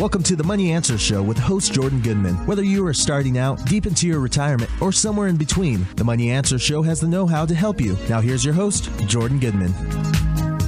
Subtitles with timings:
[0.00, 2.34] Welcome to the Money Answer Show with host Jordan Goodman.
[2.46, 6.30] Whether you are starting out, deep into your retirement, or somewhere in between, the Money
[6.30, 7.98] Answer Show has the know how to help you.
[8.08, 9.74] Now, here's your host, Jordan Goodman.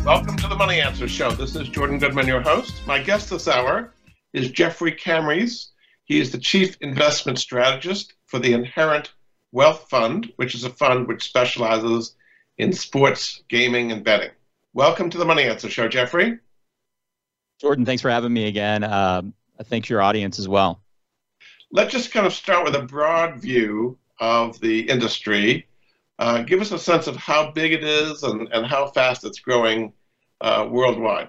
[0.04, 1.30] Welcome to the Money Answer Show.
[1.30, 2.86] This is Jordan Goodman, your host.
[2.86, 3.94] My guest this hour
[4.34, 5.68] is Jeffrey Kamys.
[6.04, 9.14] He is the Chief Investment Strategist for the Inherent
[9.50, 12.16] Wealth Fund, which is a fund which specializes
[12.58, 14.32] in sports, gaming, and betting.
[14.74, 16.38] Welcome to the Money Answer Show, Jeffrey.
[17.62, 18.82] Jordan, thanks for having me again.
[18.82, 19.22] Uh,
[19.66, 20.82] thanks your audience as well.
[21.70, 25.68] Let's just kind of start with a broad view of the industry.
[26.18, 29.38] Uh, give us a sense of how big it is and, and how fast it's
[29.38, 29.92] growing
[30.40, 31.28] uh, worldwide.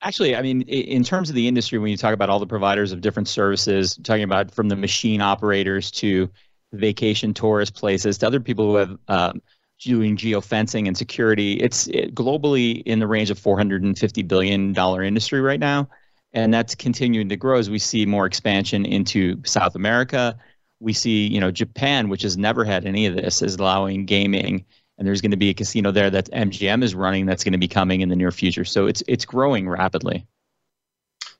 [0.00, 2.92] Actually, I mean, in terms of the industry, when you talk about all the providers
[2.92, 6.30] of different services, talking about from the machine operators to
[6.72, 9.42] vacation tourist places to other people who have um,
[9.80, 11.54] doing geofencing and security.
[11.54, 15.88] It's it, globally in the range of 450 billion dollar industry right now,
[16.32, 20.38] and that's continuing to grow as we see more expansion into South America.
[20.80, 24.64] We see, you know, Japan, which has never had any of this, is allowing gaming,
[24.98, 27.58] and there's going to be a casino there that MGM is running that's going to
[27.58, 28.64] be coming in the near future.
[28.64, 30.26] So it's it's growing rapidly.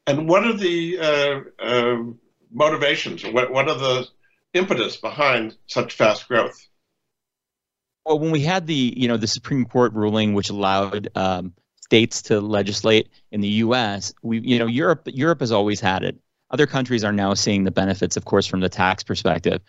[0.07, 2.03] And what are the uh, uh,
[2.53, 3.25] motivations?
[3.25, 4.09] What what are the
[4.55, 6.67] impetus behind such fast growth?
[8.07, 12.23] Well, when we had the you know the Supreme Court ruling, which allowed um, states
[12.23, 16.17] to legislate in the U.S., we you know Europe Europe has always had it.
[16.53, 19.61] Other countries are now seeing the benefits, of course, from the tax perspective.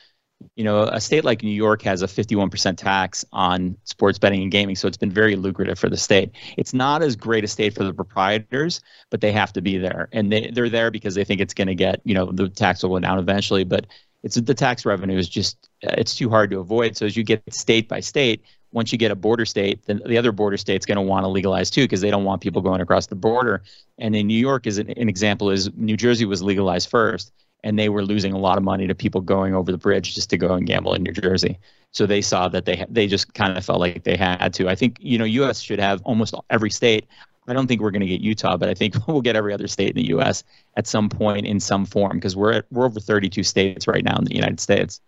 [0.55, 4.51] You know, a state like New York has a 51% tax on sports betting and
[4.51, 6.29] gaming, so it's been very lucrative for the state.
[6.57, 10.09] It's not as great a state for the proprietors, but they have to be there,
[10.11, 12.83] and they they're there because they think it's going to get you know the tax
[12.83, 13.87] will go down eventually, but
[14.23, 16.97] it's the tax revenue is just uh, it's too hard to avoid.
[16.97, 20.17] So as you get state by state, once you get a border state, then the
[20.17, 22.81] other border state's going to want to legalize too because they don't want people going
[22.81, 23.63] across the border.
[23.97, 27.31] And in New York, is an, an example is New Jersey was legalized first,
[27.63, 30.29] and they were losing a lot of money to people going over the bridge just
[30.31, 31.59] to go and gamble in New Jersey.
[31.91, 34.67] So they saw that they they just kind of felt like they had to.
[34.67, 35.61] I think you know U.S.
[35.61, 37.07] should have almost every state
[37.47, 39.67] I don't think we're going to get Utah, but I think we'll get every other
[39.67, 40.43] state in the U.S.
[40.75, 44.17] at some point in some form because we're at, we're over 32 states right now
[44.17, 45.01] in the United States.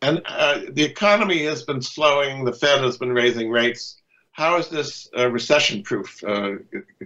[0.00, 2.44] And uh, the economy has been slowing.
[2.44, 4.00] The Fed has been raising rates.
[4.30, 6.22] How is this uh, recession-proof?
[6.22, 6.52] Uh,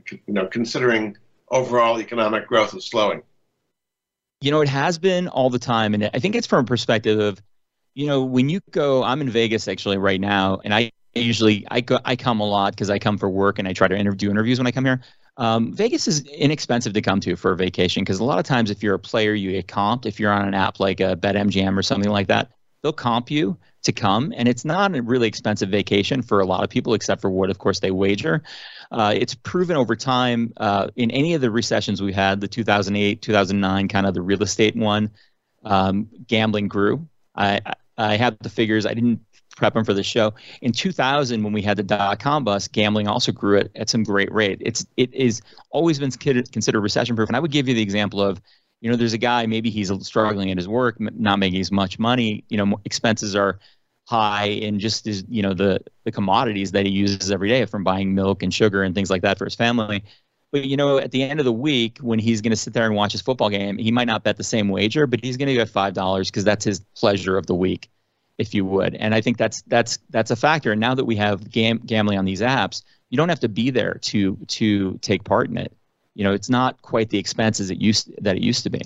[0.04, 1.16] you know, considering
[1.50, 3.22] overall economic growth is slowing.
[4.42, 7.18] You know, it has been all the time, and I think it's from a perspective
[7.18, 7.40] of,
[7.94, 9.02] you know, when you go.
[9.02, 12.74] I'm in Vegas actually right now, and I usually I go I come a lot
[12.74, 14.84] because I come for work and I try to inter- do interviews when I come
[14.84, 15.00] here.
[15.38, 18.70] Um, Vegas is inexpensive to come to for a vacation because a lot of times
[18.70, 20.06] if you're a player you get comped.
[20.06, 22.50] If you're on an app like a BetMGM or something like that,
[22.82, 26.62] they'll comp you to come, and it's not a really expensive vacation for a lot
[26.62, 28.42] of people, except for what of course they wager.
[28.90, 33.22] Uh, it's proven over time uh, in any of the recessions we had, the 2008,
[33.22, 35.10] 2009, kind of the real estate one,
[35.64, 37.08] um, gambling grew.
[37.34, 37.60] I
[37.96, 38.86] I have the figures.
[38.86, 39.20] I didn't
[39.54, 40.34] prepping for the show.
[40.60, 44.02] In 2000, when we had the dot com bust, gambling also grew at, at some
[44.02, 44.58] great rate.
[44.60, 47.28] It's it is always been considered recession proof.
[47.28, 48.40] And I would give you the example of,
[48.80, 51.98] you know, there's a guy maybe he's struggling at his work, not making as much
[51.98, 52.44] money.
[52.48, 53.58] You know, expenses are
[54.08, 57.84] high in just his, you know the the commodities that he uses every day, from
[57.84, 60.04] buying milk and sugar and things like that for his family.
[60.50, 62.86] But you know, at the end of the week, when he's going to sit there
[62.86, 65.48] and watch his football game, he might not bet the same wager, but he's going
[65.48, 67.88] to get five dollars because that's his pleasure of the week
[68.38, 68.94] if you would.
[68.94, 70.72] And I think that's that's that's a factor.
[70.72, 73.70] And now that we have gam- gambling on these apps, you don't have to be
[73.70, 75.72] there to to take part in it.
[76.14, 78.82] You know, it's not quite the expenses it used that it used to be.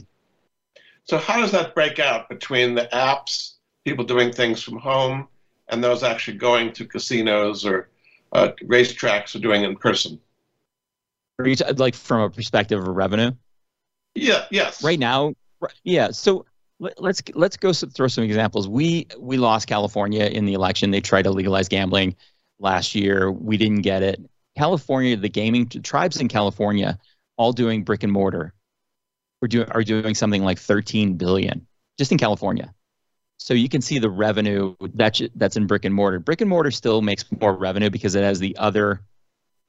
[1.05, 5.29] So how does that break out between the apps, people doing things from home,
[5.69, 7.89] and those actually going to casinos or
[8.33, 10.21] uh, racetracks or doing in person?
[11.39, 13.33] Are you t- like from a perspective of revenue?
[14.15, 14.47] Yeah.
[14.51, 14.83] Yes.
[14.83, 15.35] Right now,
[15.85, 16.11] yeah.
[16.11, 16.47] So
[16.79, 18.69] let's let's go throw some examples.
[18.69, 20.91] We we lost California in the election.
[20.91, 22.17] They tried to legalize gambling
[22.59, 23.31] last year.
[23.31, 24.21] We didn't get it.
[24.57, 26.99] California, the gaming tribes in California,
[27.37, 28.55] all doing brick and mortar,
[29.43, 31.67] are doing are doing something like 13 billion
[31.99, 32.73] just in California.
[33.39, 36.19] So you can see the revenue that's that's in brick and mortar.
[36.19, 39.03] Brick and mortar still makes more revenue because it has the other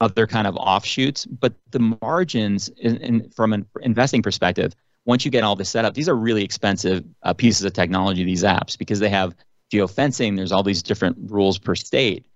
[0.00, 4.74] other kind of offshoots, but the margins in, in, from an investing perspective
[5.08, 8.24] once you get all this set up, these are really expensive uh, pieces of technology,
[8.24, 9.34] these apps, because they have
[9.72, 12.26] geofencing, there's all these different rules per state.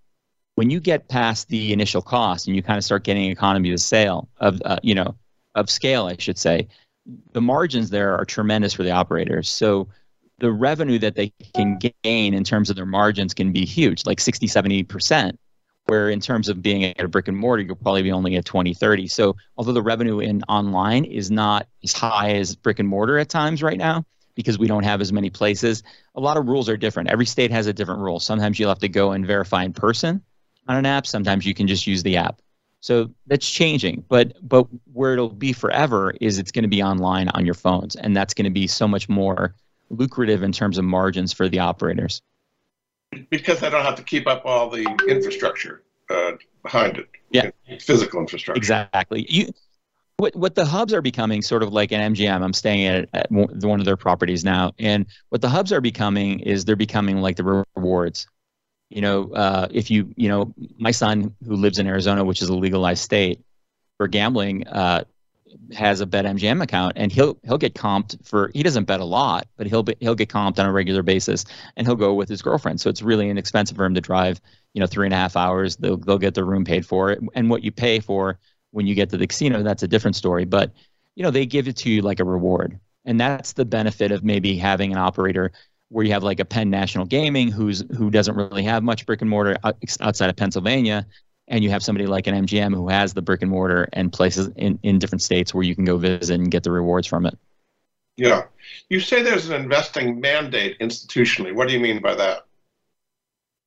[0.54, 3.80] When you get past the initial cost and you kind of start getting economy of
[3.80, 5.14] sale of uh, you know
[5.54, 6.66] of scale, I should say,
[7.32, 9.50] the margins there are tremendous for the operators.
[9.50, 9.88] So
[10.38, 14.18] the revenue that they can gain in terms of their margins can be huge, like
[14.18, 15.36] 60, 70%.
[15.86, 18.44] Where in terms of being at a brick and mortar, you'll probably be only at
[18.44, 19.08] 20, 30.
[19.08, 23.28] So although the revenue in online is not as high as brick and mortar at
[23.28, 25.82] times right now, because we don't have as many places,
[26.14, 27.10] a lot of rules are different.
[27.10, 28.20] Every state has a different rule.
[28.20, 30.22] Sometimes you'll have to go and verify in person
[30.68, 31.06] on an app.
[31.06, 32.40] Sometimes you can just use the app.
[32.80, 34.04] So that's changing.
[34.08, 37.94] But but where it'll be forever is it's going to be online on your phones,
[37.96, 39.54] and that's going to be so much more
[39.90, 42.22] lucrative in terms of margins for the operators
[43.30, 46.32] because I don't have to keep up all the infrastructure uh,
[46.62, 47.08] behind it.
[47.30, 47.50] Yeah,
[47.80, 48.58] physical infrastructure.
[48.58, 49.26] Exactly.
[49.28, 49.52] You,
[50.16, 52.42] what what the hubs are becoming, sort of like an MGM.
[52.42, 56.40] I'm staying at, at one of their properties now, and what the hubs are becoming
[56.40, 58.26] is they're becoming like the rewards.
[58.90, 62.50] You know, uh, if you you know, my son who lives in Arizona, which is
[62.50, 63.40] a legalized state
[63.96, 65.04] for gambling, uh,
[65.72, 69.46] has a BetMGM account and he'll he'll get comped for he doesn't bet a lot,
[69.56, 71.44] but he'll be, he'll get comped on a regular basis
[71.76, 72.80] and he'll go with his girlfriend.
[72.80, 74.40] So it's really inexpensive for him to drive,
[74.74, 75.76] you know, three and a half hours.
[75.76, 78.38] They'll they'll get the room paid for, it, and what you pay for
[78.70, 80.44] when you get to the casino, that's a different story.
[80.44, 80.72] But
[81.14, 84.24] you know, they give it to you like a reward, and that's the benefit of
[84.24, 85.52] maybe having an operator
[85.88, 89.20] where you have like a Penn National Gaming who's who doesn't really have much brick
[89.20, 89.56] and mortar
[90.00, 91.06] outside of Pennsylvania
[91.52, 94.48] and you have somebody like an MGM who has the brick and mortar and places
[94.56, 97.38] in, in different states where you can go visit and get the rewards from it.
[98.16, 98.44] Yeah.
[98.88, 101.54] You say there's an investing mandate institutionally.
[101.54, 102.46] What do you mean by that?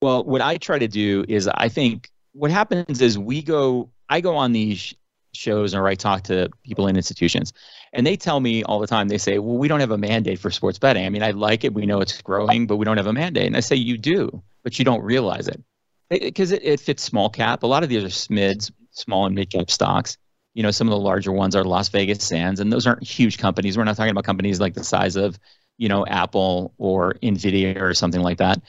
[0.01, 4.19] Well, what I try to do is I think what happens is we go, I
[4.19, 4.95] go on these
[5.33, 7.53] shows or I talk to people in institutions
[7.93, 10.39] and they tell me all the time, they say, well, we don't have a mandate
[10.39, 11.05] for sports betting.
[11.05, 11.75] I mean, I like it.
[11.75, 13.45] We know it's growing, but we don't have a mandate.
[13.45, 15.61] And I say, you do, but you don't realize it
[16.09, 17.63] because it, it, fits small cap.
[17.63, 20.17] A lot of these are SMIDs, small and mid cap stocks.
[20.53, 23.37] You know, some of the larger ones are Las Vegas Sands, and those aren't huge
[23.37, 23.77] companies.
[23.77, 25.37] We're not talking about companies like the size of,
[25.77, 28.61] you know, Apple or Nvidia or something like that.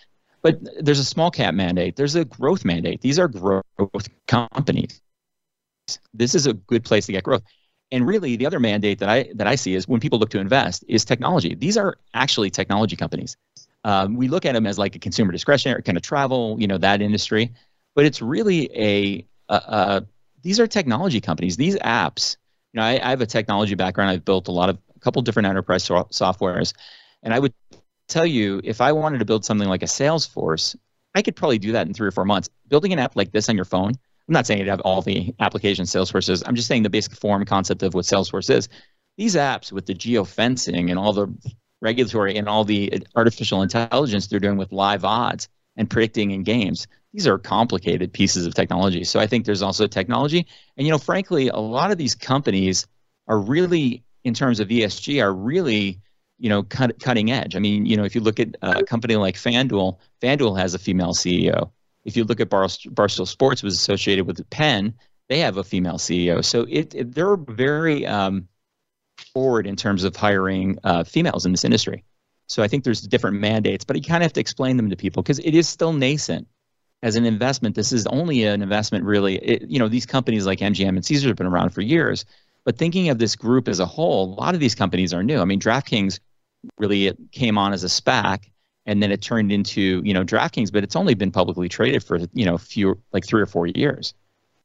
[0.42, 1.96] But there's a small cap mandate.
[1.96, 3.00] There's a growth mandate.
[3.00, 3.62] These are growth
[4.26, 5.00] companies.
[6.12, 7.42] This is a good place to get growth.
[7.92, 10.40] And really, the other mandate that I that I see is when people look to
[10.40, 11.54] invest is technology.
[11.54, 13.36] These are actually technology companies.
[13.86, 16.76] Um, we look at them as like a consumer discretionary kind of travel, you know,
[16.76, 17.54] that industry,
[17.94, 20.06] but it's really a, a, a
[20.42, 21.56] these are technology companies.
[21.56, 22.36] These apps,
[22.72, 24.10] you know, I, I, have a technology background.
[24.10, 26.74] I've built a lot of a couple different enterprise so- softwares,
[27.22, 27.54] and I would
[28.08, 30.74] tell you if I wanted to build something like a Salesforce,
[31.14, 32.50] I could probably do that in three or four months.
[32.66, 35.32] Building an app like this on your phone, I'm not saying it have all the
[35.38, 36.42] applications Salesforce is.
[36.44, 38.68] I'm just saying the basic form concept of what Salesforce is.
[39.16, 41.32] These apps with the geofencing and all the
[41.80, 46.86] regulatory and all the artificial intelligence they're doing with live odds and predicting in games.
[47.12, 49.04] These are complicated pieces of technology.
[49.04, 50.46] So i think there's also technology.
[50.76, 52.86] And you know frankly a lot of these companies
[53.28, 56.00] are really in terms of esg are really
[56.38, 57.56] you know cut, cutting edge.
[57.56, 60.78] I mean you know if you look at a company like fanduel fanduel has a
[60.78, 61.70] female ceo
[62.04, 64.94] if you look at Bar- barstool sports was associated with penn
[65.28, 68.48] they have a female ceo so it, it they're very um,
[69.32, 72.04] forward in terms of hiring uh, females in this industry.
[72.48, 74.96] So I think there's different mandates, but you kind of have to explain them to
[74.96, 76.46] people because it is still nascent
[77.02, 77.74] as an investment.
[77.74, 79.36] This is only an investment, really.
[79.36, 82.24] It, you know, these companies like MGM and Caesars have been around for years,
[82.64, 85.40] but thinking of this group as a whole, a lot of these companies are new.
[85.40, 86.20] I mean, DraftKings
[86.78, 88.50] really it came on as a SPAC,
[88.86, 92.18] and then it turned into you know DraftKings, but it's only been publicly traded for
[92.32, 94.14] you know few like three or four years.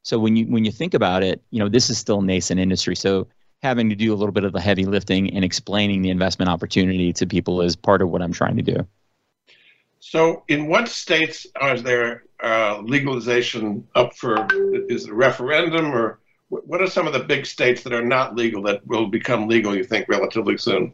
[0.03, 2.95] So when you when you think about it, you know this is still nascent industry.
[2.95, 3.27] So
[3.63, 7.13] having to do a little bit of the heavy lifting and explaining the investment opportunity
[7.13, 8.87] to people is part of what I'm trying to do.
[9.99, 14.47] So, in what states is there uh, legalization up for?
[14.89, 16.19] Is it a referendum, or
[16.49, 19.75] what are some of the big states that are not legal that will become legal?
[19.75, 20.93] You think relatively soon?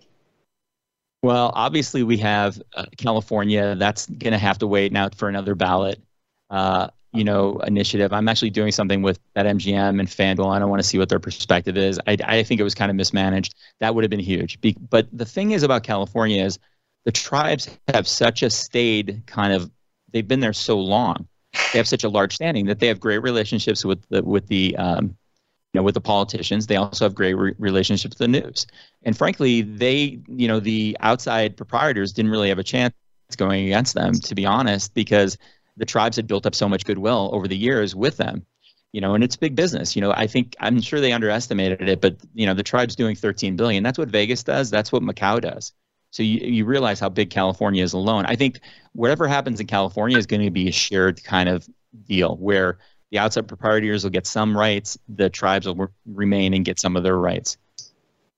[1.24, 3.76] Well, obviously we have uh, California.
[3.76, 6.02] That's going to have to wait now for another ballot.
[6.50, 8.14] Uh, you know initiative.
[8.14, 10.54] I'm actually doing something with that MGM and FanDuel.
[10.54, 12.00] I don't want to see what their perspective is.
[12.08, 13.56] I, I think it was kind of mismanaged.
[13.80, 14.62] That would have been huge.
[14.62, 16.60] Be, but the thing is about California is
[17.06, 19.72] the tribes have such a stayed kind of.
[20.12, 21.28] They've been there so long.
[21.74, 24.76] They have such a large standing that they have great relationships with the with the
[24.78, 26.68] um, you know with the politicians.
[26.68, 28.68] They also have great re- relationships with the news.
[29.04, 32.94] And frankly, they you know the outside proprietors didn't really have a chance
[33.36, 35.38] going against them, to be honest, because
[35.78, 38.46] the tribes had built up so much goodwill over the years with them
[38.92, 39.96] you know and it's big business.
[39.96, 43.16] You know i think i'm sure they underestimated it but you know the tribe's doing
[43.16, 43.84] 13 billion.
[43.84, 44.70] That's what vegas does.
[44.70, 45.74] That's what macau does.
[46.10, 48.26] So you, you realize how big california is alone.
[48.26, 48.60] I think
[48.94, 51.68] whatever happens in california is going to be a shared kind of
[52.06, 52.80] deal where
[53.12, 57.04] the outside proprietors will get some rights the tribes will remain and get some of
[57.04, 57.58] their rights.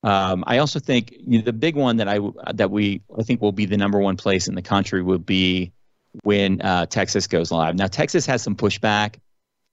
[0.02, 2.18] Um, I also think you know, the big one that I
[2.54, 5.72] that we I think will be the number one place in the country will be
[6.22, 7.76] when uh, Texas goes live.
[7.76, 9.16] Now, Texas has some pushback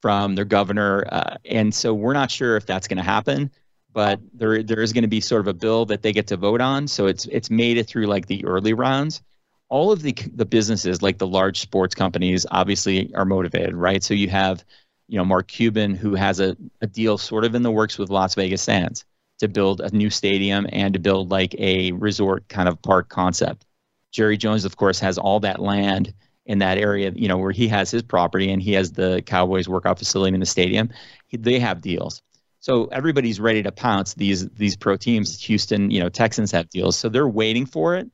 [0.02, 3.52] from their governor, uh, and so we're not sure if that's going to happen.
[3.94, 6.38] But there there is going to be sort of a bill that they get to
[6.38, 9.24] vote on, so it's it's made it through like the early rounds.
[9.70, 14.04] All of the the businesses, like the large sports companies, obviously are motivated, right?
[14.04, 14.64] So you have,
[15.08, 18.12] you know, Mark Cuban who has a, a deal sort of in the works with
[18.12, 19.04] Las Vegas Sands
[19.40, 23.66] to build a new stadium and to build like a resort kind of park concept.
[24.12, 26.14] Jerry Jones, of course, has all that land
[26.48, 29.68] in that area, you know, where he has his property and he has the Cowboys
[29.68, 30.90] workout facility in the stadium.
[31.28, 32.24] He, they have deals.
[32.62, 35.40] So everybody's ready to pounce these these pro teams.
[35.42, 36.98] Houston, you know, Texans have deals.
[36.98, 38.10] So they're waiting for it.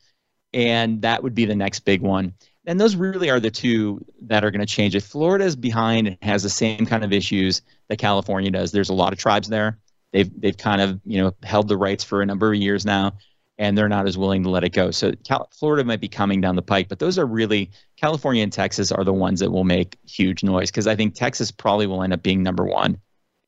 [0.52, 2.34] And that would be the next big one.
[2.66, 5.02] And those really are the two that are going to change it.
[5.02, 8.72] Florida is behind and has the same kind of issues that California does.
[8.72, 9.80] There's a lot of tribes there.
[10.12, 13.14] They've they've kind of you know held the rights for a number of years now
[13.58, 14.92] and they're not as willing to let it go.
[14.92, 18.52] So Cal- Florida might be coming down the pike, but those are really California and
[18.52, 22.04] Texas are the ones that will make huge noise because I think Texas probably will
[22.04, 23.00] end up being number one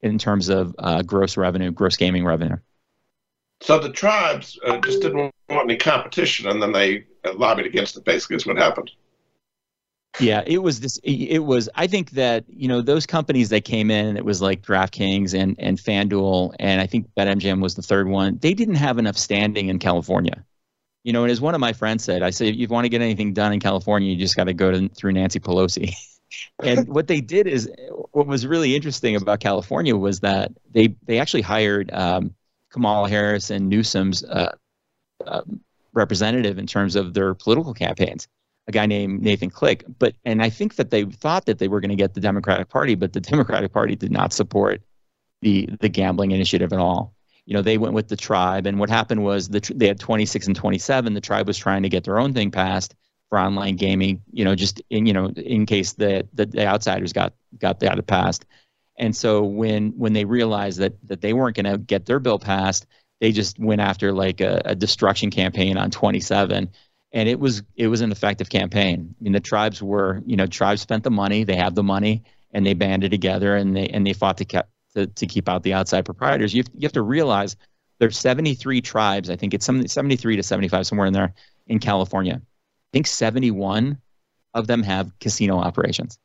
[0.02, 2.58] in terms of uh, gross revenue, gross gaming revenue.
[3.62, 8.04] So the tribes uh, just didn't want any competition, and then they lobbied against it.
[8.04, 8.92] Basically, is what happened.
[10.20, 10.98] Yeah, it was this.
[11.04, 11.70] It was.
[11.76, 14.16] I think that you know those companies that came in.
[14.16, 18.38] It was like DraftKings and and FanDuel, and I think BetMGM was the third one.
[18.38, 20.46] They didn't have enough standing in California.
[21.04, 22.90] You know, and as one of my friends said, I say if you want to
[22.90, 25.94] get anything done in California, you just got to go through Nancy Pelosi.
[26.64, 27.70] and what they did is,
[28.12, 32.34] what was really interesting about California was that they they actually hired um,
[32.72, 34.56] Kamala Harris and Newsom's uh,
[35.28, 35.42] uh,
[35.94, 38.28] representative in terms of their political campaigns
[38.68, 39.84] a guy named Nathan Click.
[40.00, 42.70] But and I think that they thought that they were going to get the Democratic
[42.70, 44.82] Party, but the Democratic Party did not support
[45.42, 47.14] the the gambling initiative at all.
[47.46, 50.48] You know, they went with the tribe, and what happened was the they had 26
[50.48, 51.14] and 27.
[51.14, 52.96] The tribe was trying to get their own thing passed
[53.30, 54.22] for online gaming.
[54.32, 58.08] You know, just in you know in case the the, the outsiders got got that
[58.08, 58.46] passed.
[58.98, 62.40] And so when when they realized that that they weren't going to get their bill
[62.40, 62.88] passed,
[63.20, 66.70] they just went after like a, a destruction campaign on 27
[67.16, 69.16] and it was it was an effective campaign.
[69.20, 72.24] I mean, the tribes were you know tribes spent the money, they have the money,
[72.52, 74.62] and they banded together and they and they fought to keep
[74.94, 76.54] to, to keep out the outside proprietors.
[76.54, 77.56] You have, you have to realize
[78.00, 79.30] there's 73 tribes.
[79.30, 81.34] I think it's some 73 to 75 somewhere in there
[81.68, 82.36] in California.
[82.36, 83.98] I think 71
[84.54, 86.20] of them have casino operations.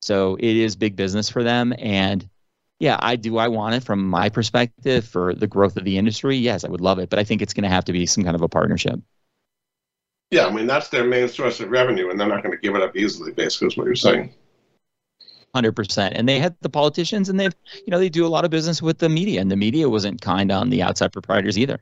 [0.00, 2.28] So it is big business for them and
[2.80, 3.38] yeah, I do.
[3.38, 6.36] I want it from my perspective for the growth of the industry.
[6.36, 8.22] Yes, I would love it, but I think it's going to have to be some
[8.22, 9.00] kind of a partnership.
[10.30, 12.74] Yeah, I mean that's their main source of revenue, and they're not going to give
[12.74, 13.32] it up easily.
[13.32, 14.32] Basically, is what you're saying.
[15.54, 18.44] Hundred percent, and they had the politicians, and they've you know they do a lot
[18.44, 21.80] of business with the media, and the media wasn't kind on the outside proprietors either.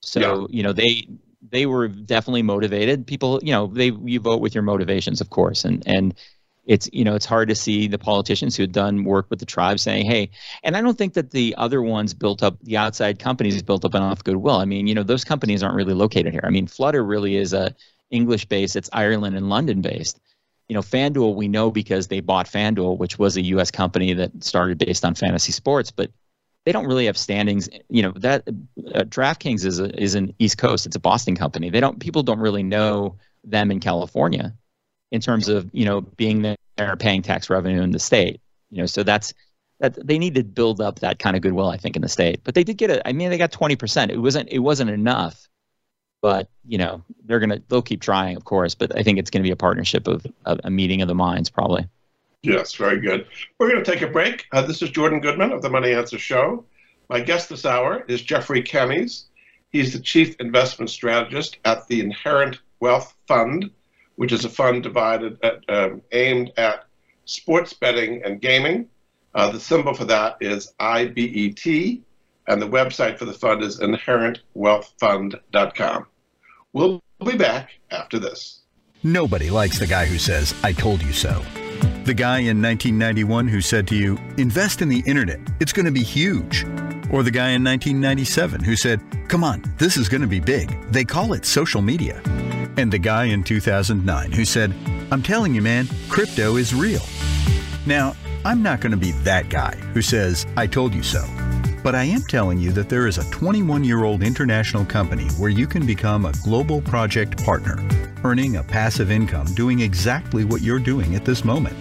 [0.00, 0.46] So yeah.
[0.48, 1.06] you know they
[1.48, 3.06] they were definitely motivated.
[3.06, 6.14] People, you know, they you vote with your motivations, of course, and and
[6.64, 9.46] it's you know it's hard to see the politicians who had done work with the
[9.46, 10.30] tribe saying hey
[10.62, 13.94] and i don't think that the other ones built up the outside companies built up
[13.94, 14.56] enough goodwill.
[14.56, 16.44] I mean you know those companies aren't really located here.
[16.44, 17.74] I mean flutter really is a
[18.10, 20.20] english based it's ireland and london based.
[20.68, 24.44] You know fanduel we know because they bought fanduel which was a us company that
[24.44, 26.10] started based on fantasy sports but
[26.66, 27.70] they don't really have standings.
[27.88, 31.70] You know that uh, draftkings is a, is an east coast it's a boston company.
[31.70, 34.54] They don't people don't really know them in california
[35.10, 38.40] in terms of you know being there paying tax revenue in the state
[38.70, 39.34] you know so that's
[39.80, 42.40] that they need to build up that kind of goodwill i think in the state.
[42.44, 45.48] But they did get it i mean they got 20% it wasn't it wasn't enough
[46.22, 49.40] but you know they're gonna they'll keep trying of course but i think it's to
[49.40, 51.86] be a partnership of, of, a meeting of the minds probably.
[52.42, 53.26] Yes very good.
[53.58, 54.46] We're going to take a break.
[54.52, 56.64] Uh, this is jordan goodman of the money answer show.
[57.08, 59.24] My guest this hour is jeffrey Kamys.
[59.70, 63.70] he's the chief investment strategist at the inherent wealth fund
[64.16, 66.84] which is a fund divided at, um, aimed at
[67.24, 68.88] sports betting and gaming.
[69.34, 72.00] Uh, the symbol for that is IBET,
[72.48, 76.06] and the website for the fund is inherentwealthfund.com.
[76.72, 78.60] We'll be back after this.
[79.02, 81.42] Nobody likes the guy who says, I told you so.
[82.04, 85.92] The guy in 1991 who said to you, invest in the internet, it's going to
[85.92, 86.64] be huge.
[87.12, 90.80] Or the guy in 1997 who said, come on, this is going to be big.
[90.90, 92.20] They call it social media
[92.80, 94.74] and the guy in 2009 who said,
[95.10, 97.02] I'm telling you, man, crypto is real.
[97.84, 101.22] Now, I'm not going to be that guy who says, I told you so.
[101.82, 105.50] But I am telling you that there is a 21 year old international company where
[105.50, 107.86] you can become a global project partner,
[108.24, 111.76] earning a passive income doing exactly what you're doing at this moment.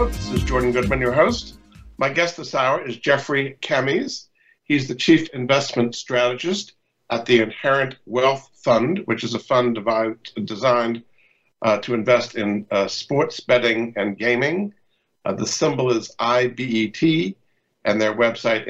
[0.00, 0.32] Money Answer Show.
[0.32, 1.58] This is Jordan Goodman, your host.
[1.98, 4.28] My guest this hour is Jeffrey Kamys.
[4.64, 6.72] He's the Chief Investment Strategist
[7.10, 9.78] at the Inherent Wealth Fund, which is a fund
[10.44, 11.02] designed
[11.62, 14.72] uh, to invest in uh, sports betting and gaming.
[15.24, 17.34] Uh, the symbol is IBET,
[17.84, 18.66] and their website,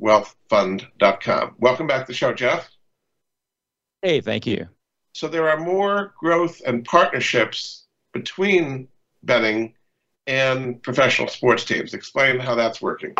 [0.00, 1.56] inherentwealthfund.com.
[1.58, 2.70] Welcome back to the show, Jeff.
[4.02, 4.68] Hey, thank you.
[5.14, 8.86] So there are more growth and partnerships between
[9.24, 9.74] betting
[10.26, 11.94] and professional sports teams.
[11.94, 13.14] Explain how that's working.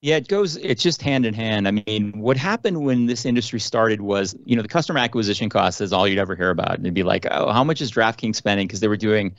[0.00, 1.66] Yeah, it goes, it's just hand in hand.
[1.66, 5.80] I mean, what happened when this industry started was, you know, the customer acquisition cost
[5.80, 6.74] is all you'd ever hear about.
[6.74, 8.66] And it'd be like, oh, how much is DraftKings spending?
[8.66, 9.34] Because they were doing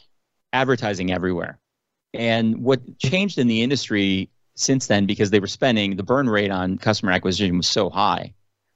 [0.53, 1.59] advertising everywhere.
[2.15, 6.49] And what changed in the industry since then, because they were spending, the burn rate
[6.49, 8.33] on customer acquisition was so high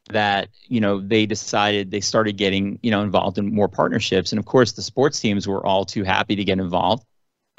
[0.09, 4.31] that, you know, they decided they started getting, you know, involved in more partnerships.
[4.31, 7.03] And of course, the sports teams were all too happy to get involved.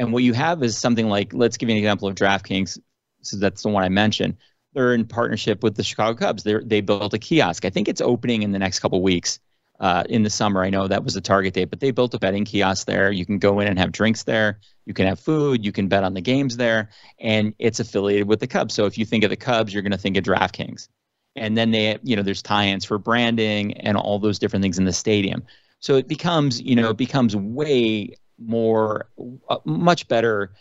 [0.01, 2.79] And what you have is something like, let's give you an example of DraftKings
[3.23, 4.37] so that's the one I mentioned.
[4.73, 6.43] They're in partnership with the Chicago Cubs.
[6.43, 7.65] They they built a kiosk.
[7.65, 9.41] I think it's opening in the next couple weeks.
[9.81, 12.19] Uh, in the summer, I know that was the target date, but they built a
[12.19, 13.11] betting kiosk there.
[13.11, 14.61] You can go in and have drinks there.
[14.85, 15.65] You can have food.
[15.65, 18.75] You can bet on the games there, and it's affiliated with the Cubs.
[18.75, 20.89] So if you think of the Cubs, you're going to think of DraftKings.
[21.35, 24.85] And then they, you know, there's tie-ins for branding and all those different things in
[24.85, 25.45] the stadium.
[25.79, 29.09] So it becomes, you know, it becomes way more,
[29.49, 30.53] uh, much better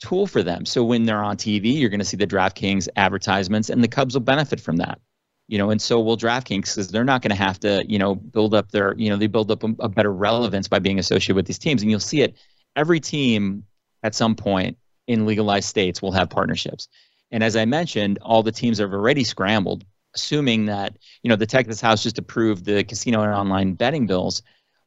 [0.00, 0.66] tool for them.
[0.66, 4.14] So when they're on TV, you're going to see the DraftKings advertisements, and the Cubs
[4.14, 5.00] will benefit from that.
[5.48, 8.14] You know, and so will DraftKings because they're not going to have to, you know,
[8.14, 11.36] build up their, you know, they build up a, a better relevance by being associated
[11.36, 12.36] with these teams, and you'll see it.
[12.74, 13.64] Every team
[14.02, 16.88] at some point in legalized states will have partnerships.
[17.30, 21.46] And as I mentioned, all the teams have already scrambled, assuming that, you know, the
[21.46, 24.42] Texas House just approved the casino and online betting bills.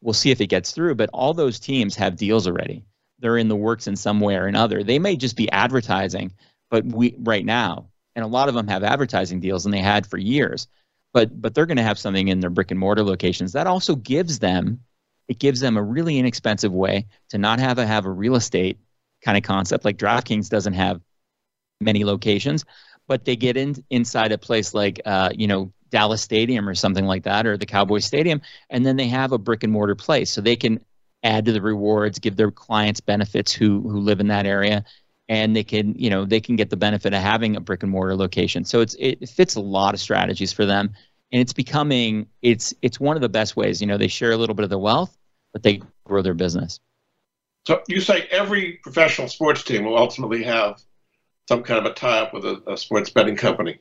[0.06, 2.86] We'll see if it gets through, but all those teams have deals already
[3.20, 4.84] they're in the works in some way or another.
[4.84, 6.34] They may just be advertising,
[6.70, 10.06] but we right now, and a lot of them have advertising deals, and they had
[10.06, 10.68] for years.
[11.13, 13.96] But but they're going to have something in their brick and mortar locations that also
[13.96, 14.82] gives them
[15.28, 18.80] it gives them a really inexpensive way to not have a have a real estate
[19.24, 21.02] kind of concept like DraftKings doesn't have
[21.82, 22.65] many locations,
[23.08, 27.06] but they get in inside a place like uh, you know Dallas Stadium or something
[27.06, 30.32] like that, or the Cowboy Stadium, and then they have a brick and mortar place,
[30.32, 30.80] so they can
[31.24, 34.86] add to the rewards, give their clients benefits who who live in that area,
[35.28, 37.91] and they can you know they can get the benefit of having a brick and
[37.91, 38.65] mortar location.
[38.65, 40.93] So it's it fits a lot of strategies for them,
[41.32, 43.82] and it's becoming it's it's one of the best ways.
[43.82, 45.15] You know, they share a little bit of their wealth,
[45.54, 46.80] but they grow their business.
[47.67, 50.80] So you say every professional sports team will ultimately have
[51.48, 53.80] some kind of a tie-up with a, a sports betting company.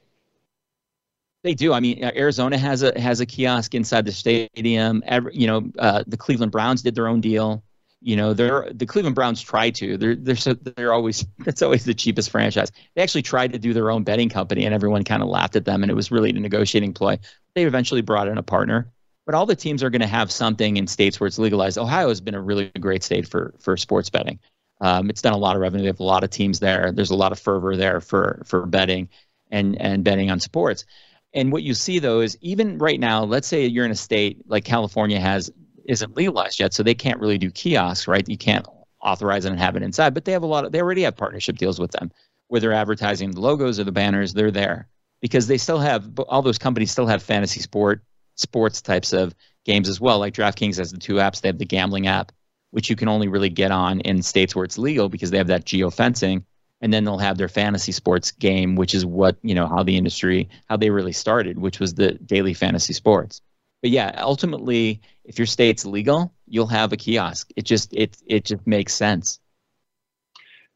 [1.44, 1.74] They do.
[1.74, 5.04] I mean, uh, Arizona has a has a kiosk inside the stadium.
[5.06, 7.62] Every, you know, uh, the Cleveland Browns did their own deal.
[8.00, 9.98] You know, they're the Cleveland Browns try to.
[9.98, 12.72] They're they're so, they're always that's always the cheapest franchise.
[12.96, 15.66] They actually tried to do their own betting company, and everyone kind of laughed at
[15.66, 17.18] them, and it was really a negotiating ploy.
[17.54, 18.90] They eventually brought in a partner.
[19.26, 21.78] But all the teams are going to have something in states where it's legalized.
[21.78, 24.38] Ohio has been a really great state for for sports betting.
[24.80, 25.82] Um, it's done a lot of revenue.
[25.82, 26.90] They have a lot of teams there.
[26.92, 29.10] There's a lot of fervor there for for betting
[29.50, 30.84] and and betting on sports.
[31.34, 34.42] And what you see though is even right now, let's say you're in a state
[34.46, 35.50] like California has
[35.84, 38.26] isn't legalized yet, so they can't really do kiosks, right?
[38.26, 38.66] You can't
[39.02, 41.58] authorize and have it inside, but they have a lot of they already have partnership
[41.58, 42.10] deals with them
[42.48, 44.88] where they're advertising the logos or the banners, they're there
[45.20, 48.02] because they still have all those companies still have fantasy sport
[48.36, 50.18] sports types of games as well.
[50.18, 52.32] Like DraftKings has the two apps, they have the gambling app,
[52.70, 55.46] which you can only really get on in states where it's legal because they have
[55.48, 56.44] that geofencing.
[56.84, 59.96] And then they'll have their fantasy sports game, which is what, you know, how the
[59.96, 63.40] industry, how they really started, which was the daily fantasy sports.
[63.80, 67.48] But yeah, ultimately, if your state's legal, you'll have a kiosk.
[67.56, 69.40] It just it it just makes sense.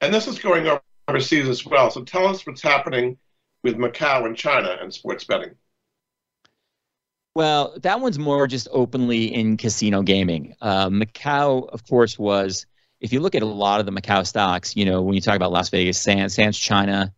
[0.00, 0.66] And this is going
[1.08, 1.90] overseas as well.
[1.90, 3.18] So tell us what's happening
[3.62, 5.56] with Macau and China and sports betting.
[7.34, 10.54] Well, that one's more just openly in casino gaming.
[10.62, 12.64] Uh, Macau, of course, was
[13.00, 15.37] if you look at a lot of the Macau stocks, you know, when you talk
[15.37, 17.12] about Las Vegas, Sands, Sands China,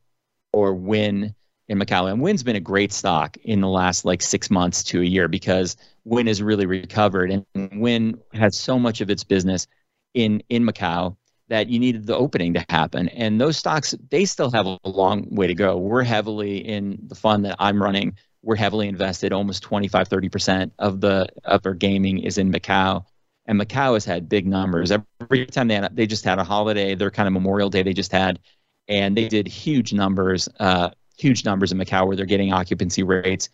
[0.53, 1.35] or Wynn
[1.69, 5.01] in Macau, and Wynn's been a great stock in the last like six months to
[5.01, 9.67] a year because Wynn has really recovered, and Wynn has so much of its business
[10.15, 11.17] in in Macau
[11.49, 13.09] that you needed the opening to happen.
[13.09, 15.77] And those stocks, they still have a long way to go.
[15.77, 18.17] We're heavily in the fund that I'm running.
[18.43, 23.05] We're heavily invested, almost 25, 30% of the of our gaming is in Macau.
[23.51, 24.93] And Macau has had big numbers.
[24.93, 27.93] Every time they had, they just had a holiday, their kind of Memorial Day they
[27.93, 28.39] just had,
[28.87, 33.49] and they did huge numbers, uh, huge numbers in Macau where they're getting occupancy rates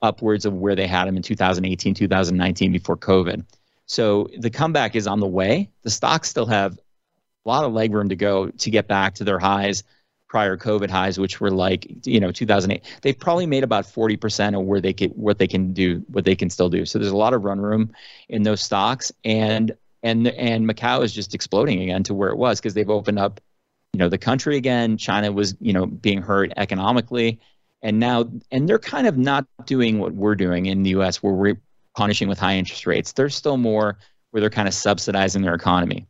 [0.00, 3.44] upwards of where they had them in 2018, 2019 before COVID.
[3.84, 5.68] So the comeback is on the way.
[5.82, 6.78] The stocks still have
[7.44, 9.84] a lot of leg room to go to get back to their highs
[10.32, 12.82] prior COVID highs, which were like you know 2008.
[13.02, 16.34] They've probably made about 40% of where they could what they can do, what they
[16.34, 16.86] can still do.
[16.86, 17.92] So there's a lot of run room
[18.30, 22.58] in those stocks, and and and Macau is just exploding again to where it was
[22.58, 23.42] because they've opened up,
[23.92, 24.96] you know, the country again.
[24.96, 27.38] China was you know being hurt economically,
[27.82, 31.22] and now and they're kind of not doing what we're doing in the U.S.
[31.22, 31.60] where we're
[31.94, 33.12] punishing with high interest rates.
[33.12, 33.98] They're still more
[34.30, 36.06] where they're kind of subsidizing their economy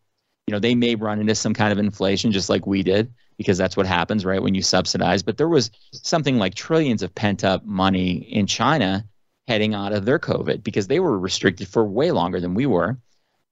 [0.46, 3.59] you know they may run into some kind of inflation just like we did because
[3.59, 5.22] that's what happens right when you subsidize.
[5.22, 9.05] But there was something like trillions of pent up money in china
[9.48, 12.96] heading out of their covid because they were restricted for way longer than we were.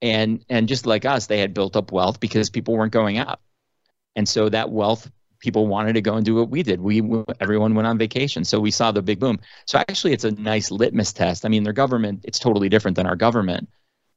[0.01, 3.39] And and just like us they had built up wealth because people weren't going out.
[4.15, 6.79] And so that wealth people wanted to go and do what we did.
[6.79, 7.01] We
[7.39, 8.45] everyone went on vacation.
[8.45, 9.39] So we saw the big boom.
[9.65, 11.45] So actually it's a nice litmus test.
[11.45, 13.69] I mean their government it's totally different than our government.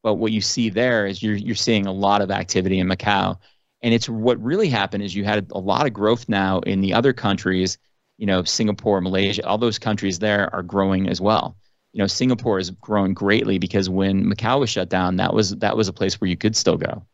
[0.02, 3.38] But what you see there is you're you're seeing a lot of activity in Macau,
[3.84, 6.94] and it's what really happened is you had a lot of growth now in the
[6.94, 7.76] other countries.
[8.16, 11.58] You know, Singapore, Malaysia, all those countries there are growing as well.
[11.92, 15.76] You know, Singapore has grown greatly because when Macau was shut down, that was that
[15.76, 17.04] was a place where you could still go.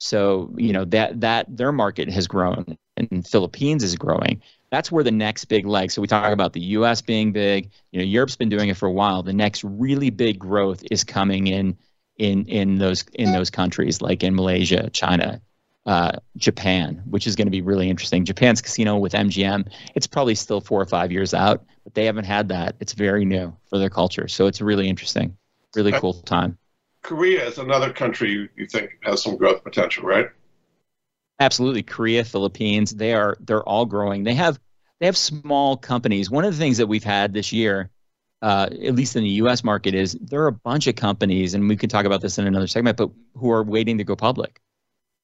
[0.00, 4.42] So you know that that their market has grown, and Philippines is growing.
[4.72, 5.92] That's where the next big leg.
[5.92, 7.02] So we talk about the U.S.
[7.02, 7.70] being big.
[7.92, 9.22] You know, Europe's been doing it for a while.
[9.22, 11.76] The next really big growth is coming in
[12.16, 15.40] in in those in those countries like in Malaysia, China,
[15.86, 18.24] uh, Japan, which is going to be really interesting.
[18.24, 22.24] Japan's casino with MGM, it's probably still four or five years out, but they haven't
[22.24, 22.76] had that.
[22.80, 25.36] It's very new for their culture, so it's really interesting,
[25.74, 26.58] really cool time.
[27.02, 30.26] Korea is another country you think has some growth potential, right?
[31.38, 34.24] Absolutely, Korea, Philippines, they are they're all growing.
[34.24, 34.60] They have
[34.98, 36.30] they have small companies.
[36.30, 37.90] One of the things that we've had this year
[38.42, 39.62] uh, at least in the U.S.
[39.62, 42.46] market, is there are a bunch of companies, and we can talk about this in
[42.46, 44.60] another segment, but who are waiting to go public,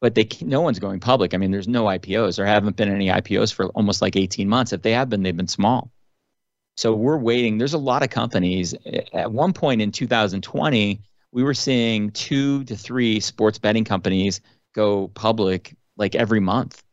[0.07, 1.35] but they no one's going public.
[1.35, 2.37] I mean, there's no IPOs.
[2.37, 4.73] There haven't been any IPOs for almost like 18 months.
[4.73, 5.91] If they have been, they've been small.
[6.77, 7.59] So we're waiting.
[7.59, 8.73] There's a lot of companies.
[9.13, 11.01] At one point in 2020,
[11.33, 14.41] we were seeing two to three sports betting companies
[14.77, 16.85] go public like every month.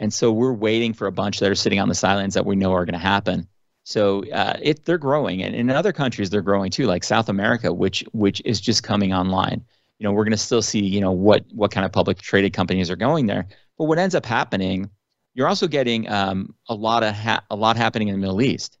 [0.00, 2.56] And so we're waiting for a bunch that are sitting on the sidelines that we
[2.56, 3.46] know are going to happen.
[3.84, 7.74] So uh, it they're growing, and in other countries they're growing too, like South America,
[7.74, 9.66] which which is just coming online.
[9.98, 12.52] You know, we're going to still see you know what what kind of public traded
[12.52, 13.46] companies are going there.
[13.76, 14.90] But what ends up happening,
[15.34, 18.78] you're also getting um, a lot of ha- a lot happening in the Middle East.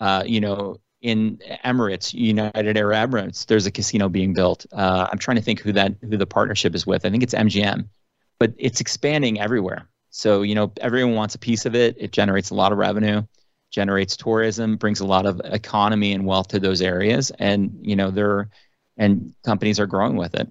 [0.00, 4.66] Uh, you know, in Emirates, United Arab Emirates, there's a casino being built.
[4.72, 7.04] Uh, I'm trying to think who that who the partnership is with.
[7.06, 7.88] I think it's MGM,
[8.38, 9.88] but it's expanding everywhere.
[10.10, 11.96] So you know, everyone wants a piece of it.
[11.98, 13.22] It generates a lot of revenue
[13.70, 18.10] generates tourism, brings a lot of economy and wealth to those areas, and you know
[18.10, 18.48] they're
[18.96, 20.48] and companies are growing with it.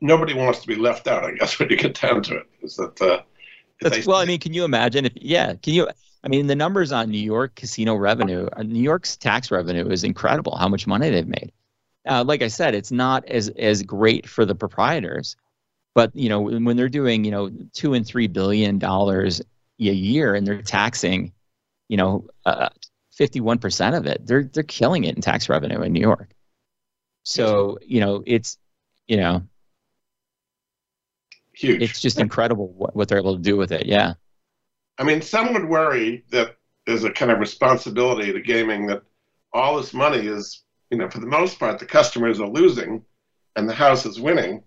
[0.00, 2.46] Nobody wants to be left out, I guess, when you get down to it.
[2.62, 3.22] Is that uh,
[3.80, 4.18] they, well?
[4.18, 5.12] I mean, can you imagine if?
[5.16, 5.88] Yeah, can you?
[6.24, 10.02] I mean, the numbers on New York casino revenue, uh, New York's tax revenue is
[10.02, 10.56] incredible.
[10.56, 11.52] How much money they've made.
[12.08, 15.36] Uh, like I said, it's not as as great for the proprietors,
[15.94, 19.40] but you know when they're doing you know two and three billion dollars
[19.78, 21.32] a year and they're taxing
[21.88, 22.68] you know, uh,
[23.18, 24.26] 51% of it.
[24.26, 26.30] They're they're killing it in tax revenue in New York.
[27.26, 28.56] So, you know, it's
[29.08, 29.42] you know,
[31.52, 31.82] huge.
[31.82, 33.86] It's just incredible what, what they're able to do with it.
[33.86, 34.14] Yeah.
[34.98, 39.02] I mean, some would worry that there's a kind of responsibility to gaming that
[39.52, 43.04] all this money is, you know, for the most part, the customers are losing
[43.56, 44.62] and the house is winning.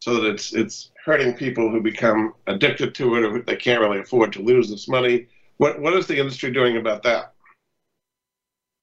[0.00, 4.00] so that it's it's hurting people who become addicted to it or they can't really
[4.00, 5.26] afford to lose this money.
[5.58, 7.34] What what is the industry doing about that?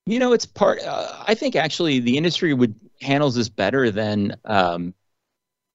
[0.05, 0.81] You know, it's part.
[0.83, 4.35] Uh, I think actually the industry would handles this better than.
[4.45, 4.93] Um,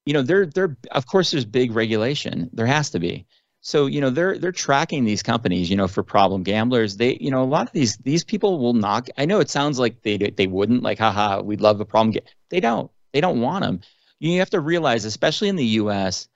[0.06, 2.48] you know, there there of course there's big regulation.
[2.52, 3.26] There has to be.
[3.60, 5.68] So you know they're they're tracking these companies.
[5.68, 8.72] You know, for problem gamblers, they you know a lot of these these people will
[8.72, 9.08] knock.
[9.18, 12.16] I know it sounds like they they wouldn't like, haha, we'd love a problem.
[12.48, 12.90] They don't.
[13.12, 13.80] They don't want them.
[14.20, 16.28] You have to realize, especially in the U.S.,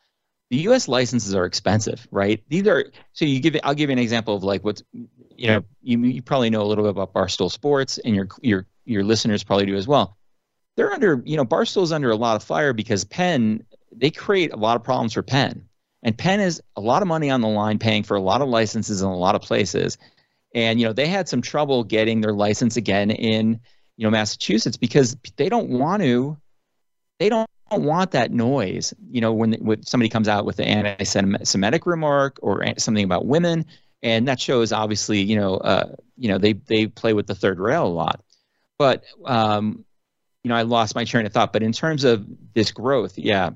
[0.50, 0.88] the U.S.
[0.88, 2.42] licenses are expensive, right?
[2.48, 3.56] These are so you give.
[3.64, 4.82] I'll give you an example of like what's
[5.36, 8.66] you know you you probably know a little bit about Barstool Sports, and your your
[8.84, 10.16] your listeners probably do as well.
[10.76, 14.56] They're under you know Barstool's under a lot of fire because Penn they create a
[14.56, 15.68] lot of problems for Penn
[16.04, 18.48] and Penn has a lot of money on the line paying for a lot of
[18.48, 19.96] licenses in a lot of places.
[20.54, 23.58] And, you know, they had some trouble getting their license again in,
[23.96, 26.36] you know, Massachusetts because they don't want to,
[27.18, 28.92] they don't want that noise.
[29.10, 33.64] You know, when, when somebody comes out with an anti-Semitic remark or something about women,
[34.04, 37.58] and that shows obviously, you know, uh, you know, they they play with the third
[37.58, 38.22] rail a lot.
[38.78, 39.84] But um,
[40.44, 41.52] you know, I lost my train of thought.
[41.52, 43.50] But in terms of this growth, yeah,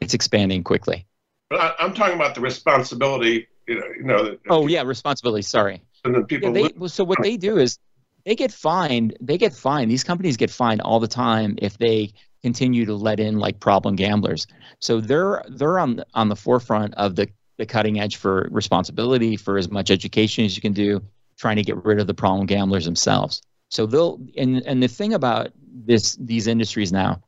[0.00, 1.06] it's expanding quickly.
[1.50, 3.48] But I, am talking about the responsibility.
[3.66, 3.86] You know.
[3.96, 5.42] You know oh yeah, responsibility.
[5.42, 5.82] Sorry.
[6.04, 6.56] And then people.
[6.56, 7.78] Yeah, they, so what they do is
[8.24, 9.16] they get fined.
[9.20, 9.90] They get fined.
[9.90, 13.96] These companies get fined all the time if they continue to let in like problem
[13.96, 14.46] gamblers.
[14.78, 19.58] So they're they're on on the forefront of the the cutting edge for responsibility for
[19.58, 21.02] as much education as you can do,
[21.38, 23.42] trying to get rid of the problem gamblers themselves.
[23.70, 27.22] So they'll and and the thing about this these industries now,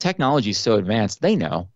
[0.00, 1.20] technology is so advanced.
[1.20, 1.68] They know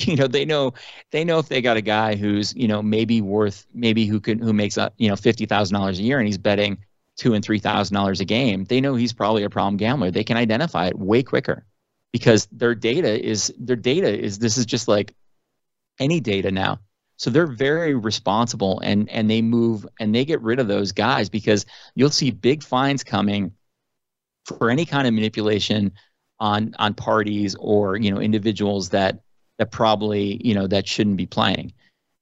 [0.06, 0.72] you know they know
[1.10, 4.38] they know if they got a guy who's you know maybe worth maybe who can
[4.38, 6.78] who makes a you know fifty thousand dollars a year and he's betting
[7.16, 10.24] two and three thousand dollars a game they know he's probably a problem gambler they
[10.24, 11.66] can identify it way quicker
[12.12, 15.14] because their data is their data is this is just like
[16.00, 16.80] any data now
[17.16, 21.28] so they're very responsible and and they move and they get rid of those guys
[21.28, 23.52] because you'll see big fines coming
[24.46, 25.92] for any kind of manipulation
[26.38, 29.20] on on parties or you know individuals that
[29.58, 31.72] that probably you know that shouldn't be playing.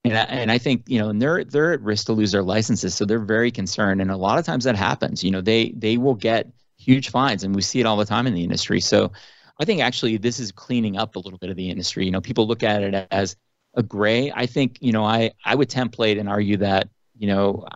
[0.04, 2.42] And I, and I think you know, and they're they're at risk to lose their
[2.42, 4.00] licenses, so they're very concerned.
[4.00, 5.22] And a lot of times that happens.
[5.22, 8.26] You know, they they will get huge fines, and we see it all the time
[8.26, 8.80] in the industry.
[8.80, 9.12] So
[9.60, 12.04] I think actually this is cleaning up a little bit of the industry.
[12.04, 13.36] You know, people look at it as
[13.74, 14.32] a gray.
[14.34, 17.66] I think you know, I I would template and argue that you know,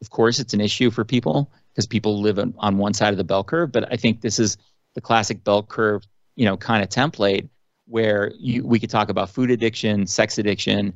[0.00, 3.18] of course, it's an issue for people because people live on, on one side of
[3.18, 3.70] the bell curve.
[3.72, 4.56] But I think this is
[4.94, 6.02] the classic bell curve,
[6.34, 7.48] you know, kind of template
[7.86, 10.94] where you, we could talk about food addiction, sex addiction,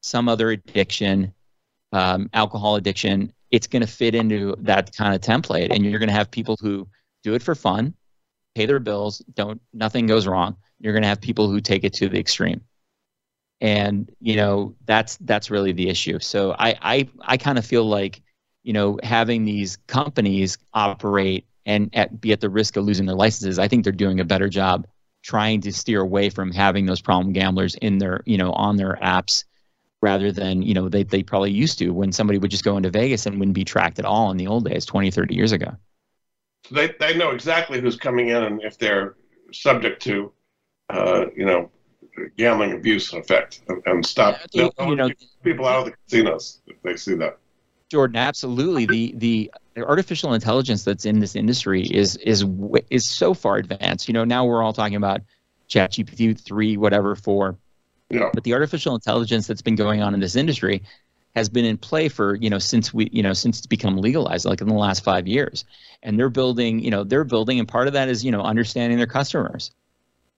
[0.00, 1.32] some other addiction,
[1.92, 3.32] um, alcohol addiction.
[3.50, 6.56] It's going to fit into that kind of template, and you're going to have people
[6.60, 6.88] who
[7.22, 7.94] do it for fun,
[8.54, 10.56] pay their bills, don't nothing goes wrong.
[10.80, 12.62] You're going to have people who take it to the extreme,
[13.62, 16.18] and you know that's that's really the issue.
[16.18, 18.20] So I I I kind of feel like
[18.64, 23.16] you know having these companies operate and at, be at the risk of losing their
[23.16, 24.86] licenses, I think they're doing a better job
[25.22, 28.98] trying to steer away from having those problem gamblers in their you know on their
[29.00, 29.44] apps
[30.02, 32.90] rather than you know they, they probably used to when somebody would just go into
[32.90, 35.70] vegas and wouldn't be tracked at all in the old days 20 30 years ago
[36.66, 39.14] so they, they know exactly who's coming in and if they're
[39.52, 40.32] subject to
[40.90, 41.70] uh, you know
[42.36, 45.08] gambling abuse effect and, stop you, you know
[45.42, 47.38] people out of the casinos if they see that
[47.90, 52.44] jordan absolutely the the the artificial intelligence that's in this industry is is
[52.90, 54.08] is so far advanced.
[54.08, 55.22] You know, now we're all talking about
[55.68, 57.56] ChatGPT three, whatever, four.
[58.10, 58.28] Yeah.
[58.34, 60.82] But the artificial intelligence that's been going on in this industry
[61.34, 64.44] has been in play for you know since we you know since it's become legalized,
[64.44, 65.64] like in the last five years.
[66.02, 68.98] And they're building, you know, they're building, and part of that is you know understanding
[68.98, 69.70] their customers.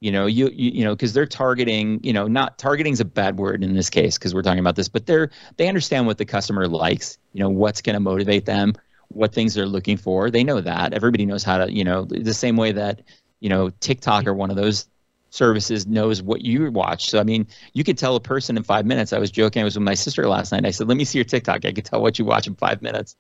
[0.05, 3.07] You know, you you, you know, because they're targeting, you know, not targeting is a
[3.07, 6.19] bad word in this case because we're talking about this, but they're they understand what
[6.19, 7.17] the customer likes.
[7.33, 8.75] You know, what's going to motivate them
[9.09, 10.31] what things they're looking for.
[10.31, 10.93] They know that.
[10.93, 13.01] Everybody knows how to, you know, the same way that,
[13.41, 14.89] you know, TikTok or one of those
[15.31, 17.09] services knows what you watch.
[17.09, 19.15] So I mean, you could tell a person in five minutes.
[19.15, 19.63] I was joking.
[19.63, 20.67] I was with my sister last night.
[20.67, 21.65] I said, "Let me see your TikTok.
[21.65, 23.17] I could tell what you watch in five minutes."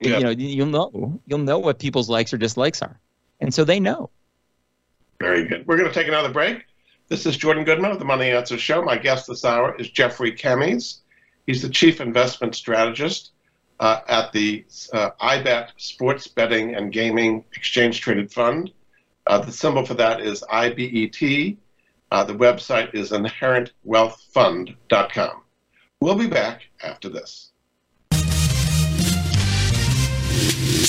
[0.00, 0.18] Yeah.
[0.18, 1.18] You know, you'll know.
[1.26, 3.00] You'll know what people's likes or dislikes are,
[3.40, 4.10] and so they know.
[5.20, 5.66] Very good.
[5.66, 6.64] We're going to take another break.
[7.08, 8.82] This is Jordan Goodman of the Money Answer Show.
[8.82, 10.98] My guest this hour is Jeffrey Kamys.
[11.46, 13.32] He's the chief investment strategist
[13.78, 18.72] uh, at the uh, IBET Sports Betting and Gaming Exchange Traded Fund.
[19.26, 21.56] Uh, the symbol for that is IBET.
[22.10, 25.42] Uh, the website is inherentwealthfund.com.
[26.00, 27.52] We'll be back after this.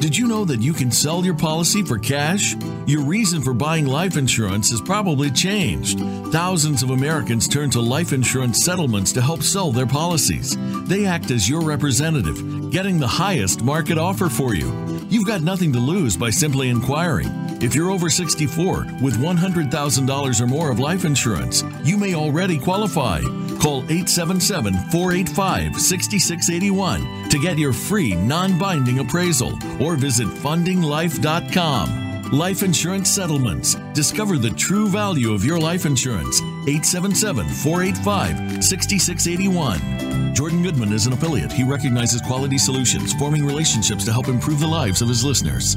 [0.00, 2.54] Did you know that you can sell your policy for cash?
[2.86, 5.98] Your reason for buying life insurance has probably changed.
[6.30, 10.56] Thousands of Americans turn to life insurance settlements to help sell their policies.
[10.86, 14.72] They act as your representative, getting the highest market offer for you.
[15.10, 17.47] You've got nothing to lose by simply inquiring.
[17.60, 23.20] If you're over 64 with $100,000 or more of life insurance, you may already qualify.
[23.60, 32.30] Call 877 485 6681 to get your free non binding appraisal or visit fundinglife.com.
[32.30, 33.74] Life Insurance Settlements.
[33.92, 36.40] Discover the true value of your life insurance.
[36.68, 40.34] 877 485 6681.
[40.34, 41.50] Jordan Goodman is an affiliate.
[41.50, 45.76] He recognizes quality solutions, forming relationships to help improve the lives of his listeners.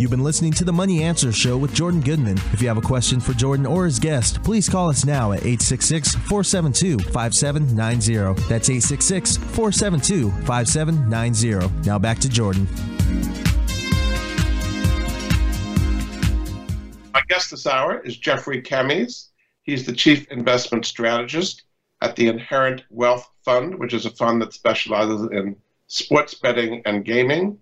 [0.00, 2.38] You've been listening to the Money Answer Show with Jordan Goodman.
[2.54, 5.40] If you have a question for Jordan or his guest, please call us now at
[5.40, 8.48] 866 472 5790.
[8.48, 11.86] That's 866 472 5790.
[11.86, 12.66] Now back to Jordan.
[17.12, 19.26] My guest this hour is Jeffrey Kamys.
[19.64, 21.64] He's the Chief Investment Strategist
[22.00, 25.56] at the Inherent Wealth Fund, which is a fund that specializes in
[25.88, 27.58] sports betting and gaming.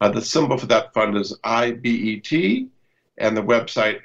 [0.00, 2.68] Uh, the symbol for that fund is IBET,
[3.18, 4.02] and the website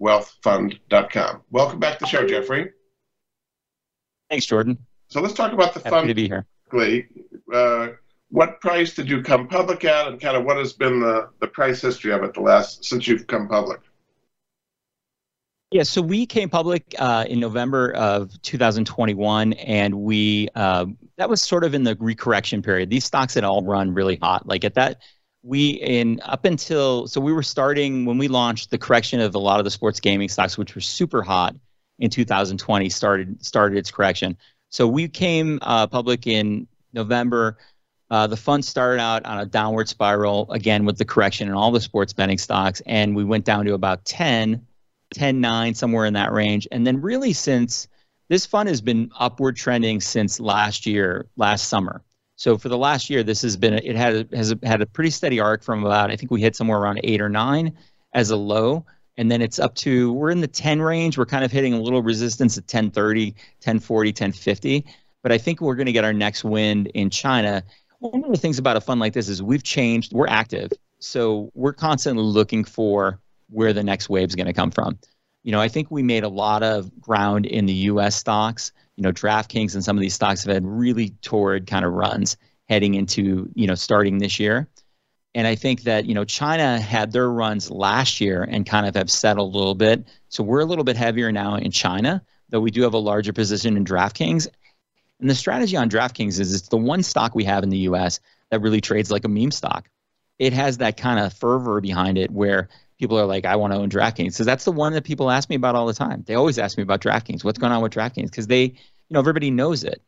[0.00, 1.42] inherentwealthfund.com.
[1.50, 2.72] Welcome back to the show, Jeffrey.
[4.28, 4.76] Thanks, Jordan.
[5.08, 6.08] So let's talk about the Happy fund.
[6.08, 6.44] to be here.
[7.52, 7.88] Uh,
[8.28, 11.46] what price did you come public at, and kind of what has been the, the
[11.46, 13.80] price history of it the last since you've come public?
[15.72, 21.42] Yeah, so we came public uh, in November of 2021, and we uh, that was
[21.42, 22.88] sort of in the recorrection period.
[22.88, 24.46] These stocks had all run really hot.
[24.46, 25.02] Like at that,
[25.42, 29.40] we in up until so we were starting when we launched the correction of a
[29.40, 31.56] lot of the sports gaming stocks, which were super hot
[31.98, 34.36] in 2020, started started its correction.
[34.70, 37.58] So we came uh, public in November.
[38.08, 41.72] Uh, the fund started out on a downward spiral again with the correction in all
[41.72, 44.64] the sports betting stocks, and we went down to about 10
[45.14, 46.66] 10 9 somewhere in that range.
[46.72, 47.88] And then really since
[48.28, 52.02] this fund has been upward trending since last year last summer.
[52.36, 55.40] So for the last year this has been it had has had a pretty steady
[55.40, 57.72] arc from about i think we hit somewhere around 8 or 9
[58.12, 58.84] as a low.
[59.18, 61.16] And then it's up to we're in the 10 range.
[61.16, 64.84] We're kind of hitting a little resistance at 1030 1040 1050
[65.22, 67.62] but i think we're going to get our next wind in china.
[67.98, 70.70] One of the things about a fund like this is we've changed we're active.
[70.98, 74.98] So we're constantly looking for where the next wave is going to come from.
[75.42, 78.16] You know, I think we made a lot of ground in the U.S.
[78.16, 78.72] stocks.
[78.96, 82.36] You know, DraftKings and some of these stocks have had really torrid kind of runs
[82.68, 84.68] heading into you know starting this year.
[85.34, 88.94] And I think that you know China had their runs last year and kind of
[88.96, 90.06] have settled a little bit.
[90.28, 93.32] So we're a little bit heavier now in China, though we do have a larger
[93.32, 94.48] position in DraftKings.
[95.20, 98.20] And the strategy on DraftKings is it's the one stock we have in the U.S.
[98.50, 99.88] that really trades like a meme stock.
[100.38, 103.78] It has that kind of fervor behind it where people are like, I want to
[103.78, 104.34] own DraftKings.
[104.34, 106.24] So that's the one that people ask me about all the time.
[106.26, 107.44] They always ask me about DraftKings.
[107.44, 108.30] What's going on with DraftKings?
[108.30, 108.74] Because they, you
[109.10, 110.02] know, everybody knows it.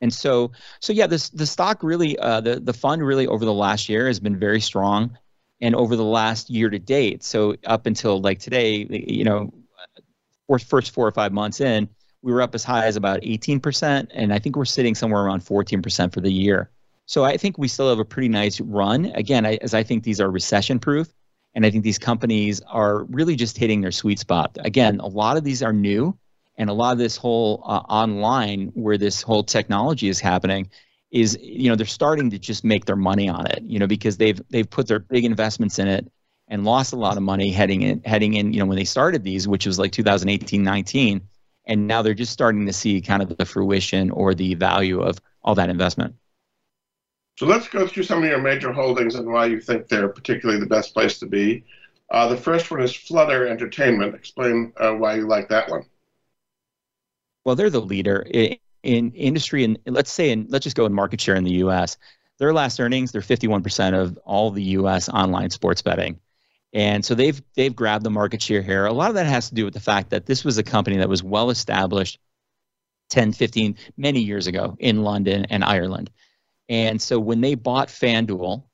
[0.00, 3.52] And so, so yeah, this the stock really, uh, the the fund really over the
[3.52, 5.16] last year has been very strong,
[5.60, 9.54] and over the last year to date, so up until like today, you know,
[10.68, 11.88] first four or five months in,
[12.22, 15.40] we were up as high as about 18%, and I think we're sitting somewhere around
[15.40, 16.70] 14% for the year.
[17.06, 19.06] So I think we still have a pretty nice run.
[19.14, 21.08] Again, I, as I think these are recession proof.
[21.56, 24.56] And I think these companies are really just hitting their sweet spot.
[24.60, 26.16] Again, a lot of these are new,
[26.58, 30.70] and a lot of this whole uh, online where this whole technology is happening
[31.10, 34.16] is you know they're starting to just make their money on it you know because
[34.16, 36.10] they've they've put their big investments in it
[36.48, 39.22] and lost a lot of money heading in heading in you know when they started
[39.22, 41.20] these which was like 2018 19
[41.68, 45.20] and now they're just starting to see kind of the fruition or the value of
[45.42, 46.14] all that investment
[47.36, 50.58] So let's go through some of your major holdings and why you think they're particularly
[50.58, 51.64] the best place to be.
[52.10, 54.14] Uh, the first one is Flutter Entertainment.
[54.14, 55.84] Explain uh, why you like that one.
[57.44, 60.94] Well, they're the leader in, in industry, and let's say, in, let's just go in
[60.94, 61.98] market share in the U.S.
[62.38, 65.08] Their last earnings, they're 51% of all the U.S.
[65.08, 66.18] online sports betting.
[66.72, 68.86] And so they've they've grabbed the market share here.
[68.86, 70.98] A lot of that has to do with the fact that this was a company
[70.98, 72.18] that was well established
[73.10, 76.10] 10, 15, many years ago in London and Ireland.
[76.68, 78.64] And so when they bought FanDuel,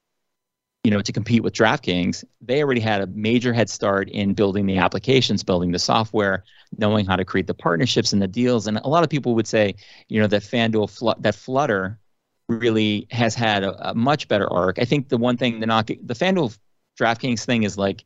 [0.84, 4.66] you know, to compete with DraftKings, they already had a major head start in building
[4.66, 6.45] the applications, building the software,
[6.76, 8.66] knowing how to create the partnerships and the deals.
[8.66, 9.76] And a lot of people would say,
[10.09, 12.01] you know, that FanDuel, that Flutter
[12.49, 14.78] really has had a, a, much better arc.
[14.78, 16.57] I think the one thing the knock, the FanDuel
[16.99, 18.05] DraftKings thing is like,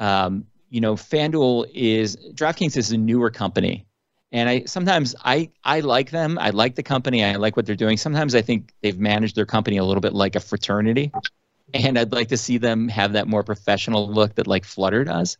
[0.00, 3.86] um, you know, FanDuel is DraftKings is a newer company,
[4.32, 6.38] and I sometimes I I like them.
[6.38, 7.24] I like the company.
[7.24, 7.96] I like what they're doing.
[7.96, 11.12] Sometimes I think they've managed their company a little bit like a fraternity,
[11.74, 15.38] and I'd like to see them have that more professional look that like Flutter does.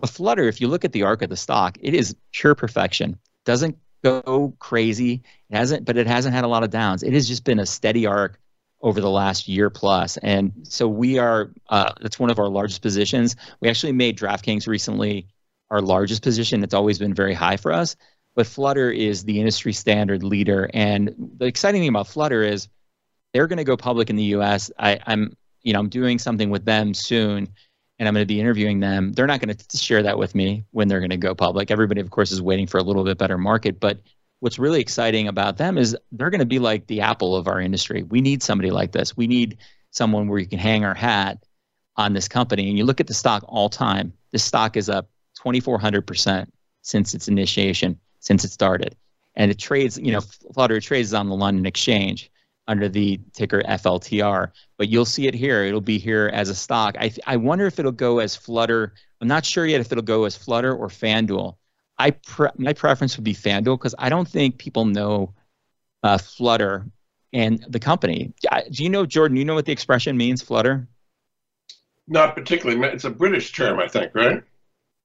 [0.00, 3.18] But Flutter, if you look at the arc of the stock, it is pure perfection.
[3.44, 5.22] Doesn't go crazy.
[5.50, 7.02] It hasn't, but it hasn't had a lot of downs.
[7.02, 8.40] It has just been a steady arc
[8.80, 10.18] over the last year plus.
[10.18, 13.34] And so we are, uh, that's one of our largest positions.
[13.60, 15.28] We actually made DraftKings recently
[15.70, 16.62] our largest position.
[16.62, 17.96] It's always been very high for us.
[18.34, 20.70] But Flutter is the industry standard leader.
[20.74, 22.68] And the exciting thing about Flutter is
[23.32, 24.70] they're going to go public in the US.
[24.78, 27.48] I, I'm, you know, I'm doing something with them soon
[27.98, 29.12] and I'm going to be interviewing them.
[29.12, 31.70] They're not going to share that with me when they're going to go public.
[31.70, 34.00] Everybody, of course, is waiting for a little bit better market, but
[34.40, 37.60] what's really exciting about them is they're going to be like the Apple of our
[37.60, 38.02] industry.
[38.02, 39.16] We need somebody like this.
[39.16, 39.58] We need
[39.90, 41.38] someone where you can hang our hat
[41.96, 42.68] on this company.
[42.68, 45.08] And you look at the stock all time, the stock is up
[45.42, 46.46] 2,400%
[46.82, 48.96] since its initiation, since it started.
[49.36, 52.30] And it trades, you know, Flutter trades on the London Exchange
[52.66, 54.50] under the ticker FLTR.
[54.78, 55.64] But you'll see it here.
[55.64, 56.96] It'll be here as a stock.
[56.98, 58.94] I, I wonder if it'll go as Flutter.
[59.20, 61.56] I'm not sure yet if it'll go as Flutter or FanDuel.
[61.98, 65.34] I pre- my preference would be FanDuel because I don't think people know
[66.02, 66.86] uh, Flutter
[67.32, 68.32] and the company.
[68.70, 69.36] Do you know, Jordan?
[69.36, 70.88] You know what the expression means, Flutter?
[72.06, 72.80] Not particularly.
[72.88, 74.42] It's a British term, I think, right?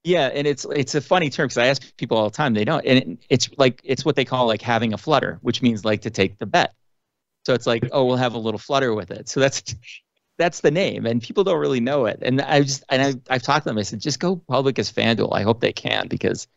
[0.03, 2.53] Yeah, and it's it's a funny term because I ask people all the time.
[2.53, 5.61] They don't, and it, it's like it's what they call like having a flutter, which
[5.61, 6.73] means like to take the bet.
[7.45, 9.27] So it's like, oh, we'll have a little flutter with it.
[9.27, 9.75] So that's
[10.37, 12.19] that's the name, and people don't really know it.
[12.21, 13.77] And I just and I I've talked to them.
[13.77, 15.33] I said, just go public as FanDuel.
[15.33, 16.47] I hope they can because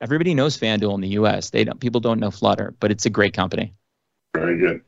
[0.00, 1.50] everybody knows FanDuel in the U.S.
[1.50, 3.74] They don't, people don't know Flutter, but it's a great company.
[4.34, 4.82] Very good.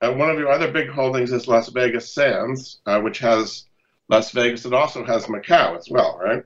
[0.00, 3.64] Uh, one of your other big holdings is Las Vegas Sands, uh, which has
[4.08, 4.64] Las Vegas.
[4.64, 6.44] It also has Macau as well, right?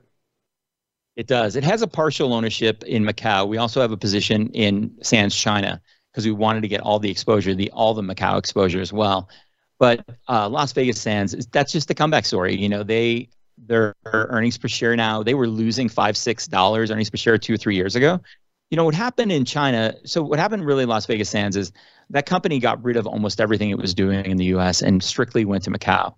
[1.21, 1.55] It does.
[1.55, 3.47] It has a partial ownership in Macau.
[3.47, 5.79] We also have a position in Sands China
[6.11, 9.29] because we wanted to get all the exposure, the all the Macau exposure as well.
[9.77, 12.55] But uh, Las Vegas Sands, that's just the comeback story.
[12.55, 15.21] You know, they their earnings per share now.
[15.21, 18.19] They were losing five, six dollars earnings per share two or three years ago.
[18.71, 19.93] You know what happened in China?
[20.05, 21.71] So what happened really Las Vegas Sands is
[22.09, 24.81] that company got rid of almost everything it was doing in the U.S.
[24.81, 26.15] and strictly went to Macau.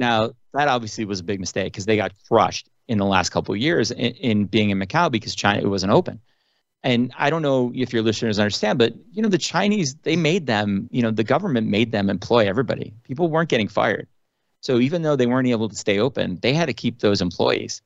[0.00, 3.54] Now that obviously was a big mistake because they got crushed in the last couple
[3.54, 6.20] of years in, in being in Macau because China it wasn't open.
[6.84, 10.46] And I don't know if your listeners understand, but you know the Chinese they made
[10.46, 10.88] them.
[10.90, 12.92] You know the government made them employ everybody.
[13.04, 14.08] People weren't getting fired.
[14.60, 17.82] So even though they weren't able to stay open, they had to keep those employees.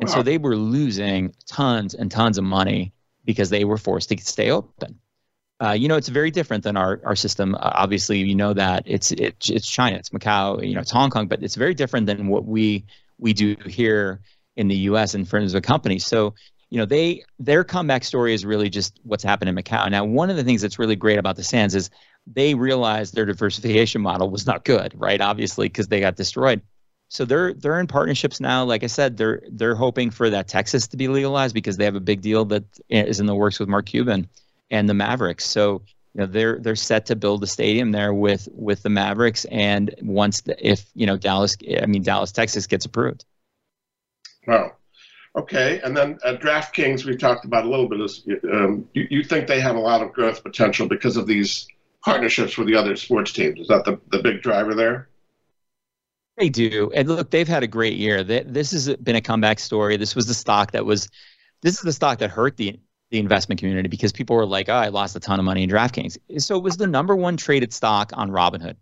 [0.00, 0.16] And wow.
[0.16, 2.92] so they were losing tons and tons of money
[3.24, 4.98] because they were forced to stay open.
[5.60, 7.54] Uh, you know, it's very different than our, our system.
[7.54, 11.10] Uh, obviously, you know that it's it, it's China, it's Macau, you know, it's Hong
[11.10, 12.84] Kong, but it's very different than what we
[13.18, 14.20] we do here
[14.56, 15.14] in the U.S.
[15.14, 15.98] in terms of a company.
[15.98, 16.34] So,
[16.70, 19.90] you know, they their comeback story is really just what's happened in Macau.
[19.90, 21.90] Now, one of the things that's really great about the Sands is
[22.26, 25.20] they realized their diversification model was not good, right?
[25.20, 26.62] Obviously, because they got destroyed.
[27.08, 28.64] So they're they're in partnerships now.
[28.64, 31.94] Like I said, they're they're hoping for that Texas to be legalized because they have
[31.94, 34.28] a big deal that is in the works with Mark Cuban
[34.70, 35.44] and the Mavericks.
[35.44, 35.82] So
[36.14, 39.94] you know they're they're set to build a stadium there with with the Mavericks, and
[40.02, 43.24] once the, if you know Dallas, I mean Dallas, Texas gets approved.
[44.46, 44.76] Wow.
[45.36, 48.00] Okay, and then uh, DraftKings we talked about a little bit.
[48.00, 51.66] Is um, you, you think they have a lot of growth potential because of these
[52.04, 53.58] partnerships with the other sports teams.
[53.58, 55.08] Is that the, the big driver there?
[56.36, 56.90] They do.
[56.94, 58.22] And look, they've had a great year.
[58.22, 59.96] This has been a comeback story.
[59.96, 61.08] This was the stock that was,
[61.62, 62.78] this is the stock that hurt the,
[63.14, 65.70] the investment community because people were like, oh, I lost a ton of money in
[65.70, 66.18] DraftKings.
[66.38, 68.74] So it was the number one traded stock on Robinhood.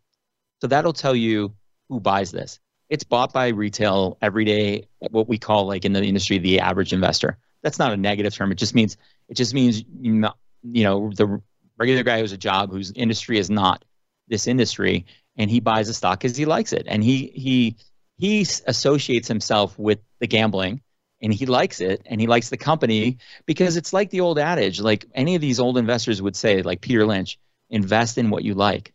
[0.62, 1.54] So that'll tell you
[1.90, 2.58] who buys this.
[2.88, 6.94] It's bought by retail every day, what we call like in the industry, the average
[6.94, 7.36] investor.
[7.62, 8.50] That's not a negative term.
[8.50, 8.96] It just means,
[9.28, 11.42] it just means, you know, the
[11.76, 13.84] regular guy who's a job whose industry is not
[14.28, 15.04] this industry
[15.36, 17.76] and he buys a stock because he likes it, and he he
[18.18, 20.80] he associates himself with the gambling
[21.22, 24.80] and he likes it and he likes the company because it's like the old adage
[24.80, 27.38] like any of these old investors would say like peter lynch
[27.70, 28.92] invest in what you like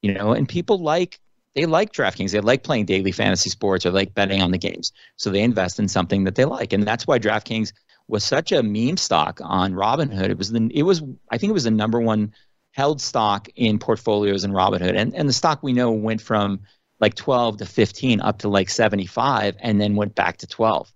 [0.00, 1.20] you know and people like
[1.54, 2.32] they like DraftKings.
[2.32, 4.92] They like playing daily fantasy sports or like betting on the games.
[5.16, 6.72] So they invest in something that they like.
[6.72, 7.72] And that's why DraftKings
[8.08, 10.30] was such a meme stock on Robinhood.
[10.30, 12.32] It was the it was I think it was the number one
[12.72, 14.96] held stock in portfolios in Robinhood.
[14.96, 16.60] And and the stock we know went from
[17.00, 20.92] like 12 to 15 up to like 75 and then went back to 12.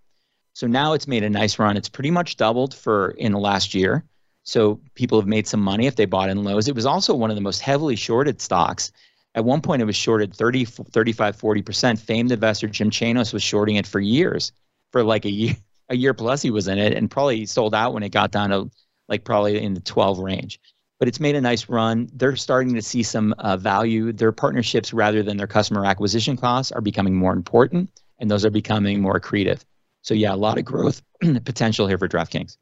[0.57, 1.77] So now it's made a nice run.
[1.77, 4.05] It's pretty much doubled for in the last year.
[4.43, 6.67] So people have made some money if they bought in lows.
[6.67, 8.91] It was also one of the most heavily shorted stocks.
[9.35, 11.99] At one point, it was shorted 30, 35, 40%.
[11.99, 14.51] Famed investor Jim Chanos was shorting it for years,
[14.93, 15.57] for like a year,
[15.91, 18.49] a year plus he was in it, and probably sold out when it got down
[18.49, 18.71] to
[19.11, 20.59] like probably in the 12 range.
[20.99, 22.09] But it's made a nice run.
[22.15, 24.11] They're starting to see some uh, value.
[24.11, 28.51] Their partnerships, rather than their customer acquisition costs, are becoming more important, and those are
[28.51, 29.61] becoming more accretive.
[30.07, 31.03] So yeah, a lot of growth
[31.45, 32.59] potential here for DraftKings.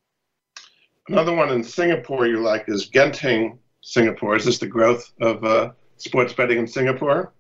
[1.08, 4.36] Another one in Singapore you like is Genting Singapore.
[4.36, 7.34] Is this the growth of uh, sports betting in Singapore?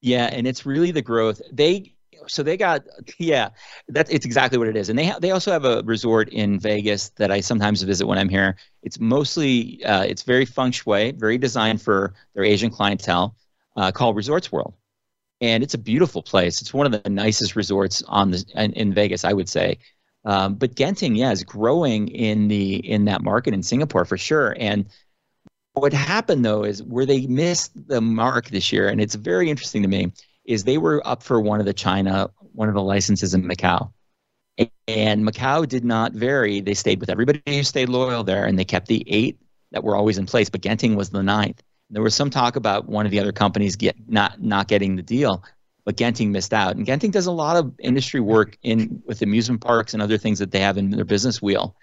[0.00, 1.42] Yeah, and it's really the growth.
[1.50, 1.96] They
[2.28, 2.84] so they got
[3.18, 3.48] yeah,
[3.88, 4.88] that's it's exactly what it is.
[4.88, 8.18] And they ha- they also have a resort in Vegas that I sometimes visit when
[8.18, 8.54] I'm here.
[8.84, 13.34] It's mostly uh, it's very feng shui, very designed for their Asian clientele,
[13.76, 14.74] uh, called Resorts World
[15.40, 16.60] and it's a beautiful place.
[16.60, 19.78] It's one of the nicest resorts on the in, in Vegas, I would say.
[20.24, 24.56] Um, but Genting, yeah, is growing in the in that market in Singapore for sure.
[24.58, 24.86] And
[25.74, 29.82] what happened though is where they missed the mark this year, and it's very interesting
[29.82, 30.12] to me,
[30.44, 33.92] is they were up for one of the China, one of the licenses in Macau.
[34.86, 36.60] And Macau did not vary.
[36.60, 39.40] They stayed with everybody who stayed loyal there, and they kept the eight
[39.72, 40.48] that were always in place.
[40.48, 41.60] But Genting was the ninth.
[41.90, 45.02] There was some talk about one of the other companies get not not getting the
[45.02, 45.44] deal,
[45.84, 46.76] but Genting missed out.
[46.76, 50.38] And Genting does a lot of industry work in with amusement parks and other things
[50.38, 51.76] that they have in their business wheel,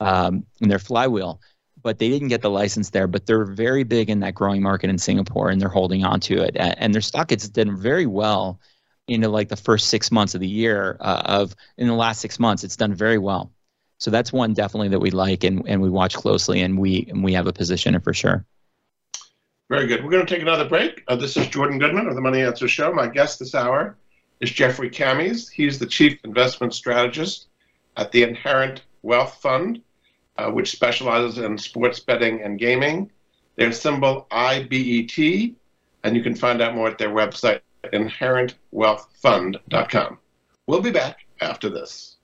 [0.00, 1.40] um, in their flywheel.
[1.80, 3.06] But they didn't get the license there.
[3.06, 6.42] But they're very big in that growing market in Singapore, and they're holding on to
[6.42, 6.56] it.
[6.56, 8.60] And their stock has done very well
[9.06, 10.96] into like the first six months of the year.
[11.00, 13.52] Uh, of in the last six months, it's done very well.
[13.98, 17.24] So that's one definitely that we like and, and we watch closely, and we and
[17.24, 18.46] we have a position in for sure.
[19.68, 20.02] Very good.
[20.02, 21.04] We're going to take another break.
[21.08, 22.90] Uh, this is Jordan Goodman of the Money Answer Show.
[22.92, 23.96] My guest this hour
[24.40, 25.50] is Jeffrey Kamys.
[25.50, 27.48] He's the Chief Investment Strategist
[27.96, 29.82] at the Inherent Wealth Fund,
[30.38, 33.10] uh, which specializes in sports betting and gaming.
[33.56, 35.54] Their symbol IBET,
[36.02, 37.60] and you can find out more at their website,
[37.92, 40.18] inherentwealthfund.com.
[40.66, 42.16] We'll be back after this.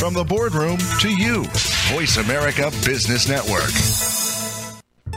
[0.00, 1.44] From the boardroom to you,
[1.92, 3.70] Voice America Business Network.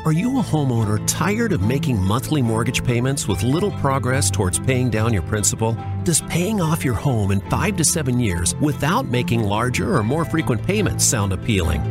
[0.05, 4.89] Are you a homeowner tired of making monthly mortgage payments with little progress towards paying
[4.89, 5.77] down your principal?
[6.03, 10.25] Does paying off your home in five to seven years without making larger or more
[10.25, 11.81] frequent payments sound appealing?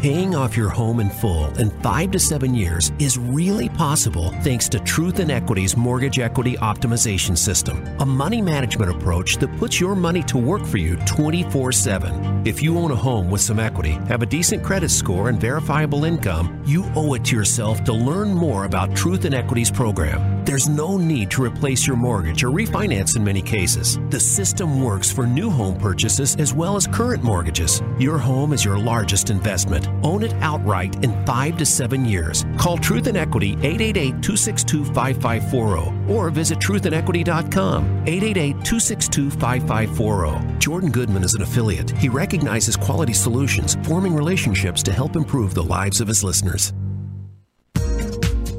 [0.00, 4.66] Paying off your home in full in five to seven years is really possible thanks
[4.70, 9.94] to Truth and Equity's Mortgage Equity Optimization System, a money management approach that puts your
[9.94, 12.46] money to work for you 24 7.
[12.46, 16.04] If you own a home with some equity, have a decent credit score, and verifiable
[16.04, 20.44] income, you owe it to yourself to learn more about Truth and Equity's program.
[20.44, 23.98] There's no need to replace your mortgage or refinance in many cases.
[24.08, 27.82] The system works for new home purchases as well as current mortgages.
[27.98, 29.88] Your home is your largest investment.
[30.02, 32.46] Own it outright in five to seven years.
[32.58, 40.58] Call Truth and Equity 888 262 5540 or visit truthandequity.com 888 262 5540.
[40.58, 41.90] Jordan Goodman is an affiliate.
[41.90, 46.72] He recognizes quality solutions, forming relationships to help improve the lives of his listeners.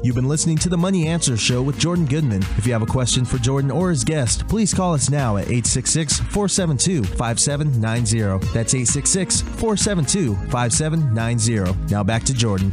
[0.04, 2.42] You've been listening to the Money Answer Show with Jordan Goodman.
[2.58, 5.44] If you have a question for Jordan or his guest, please call us now at
[5.44, 8.44] 866 472 5790.
[8.52, 11.94] That's 866 472 5790.
[11.94, 12.72] Now back to Jordan.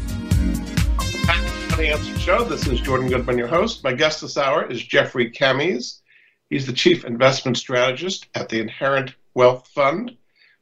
[1.70, 2.44] Money Answer Show.
[2.46, 3.84] This is Jordan Goodman, your host.
[3.84, 6.00] My guest this hour is Jeffrey Kamys.
[6.50, 10.18] He's the Chief Investment Strategist at the Inherent Wealth Fund,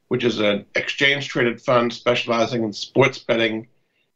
[0.09, 3.67] which is an exchange traded fund specializing in sports betting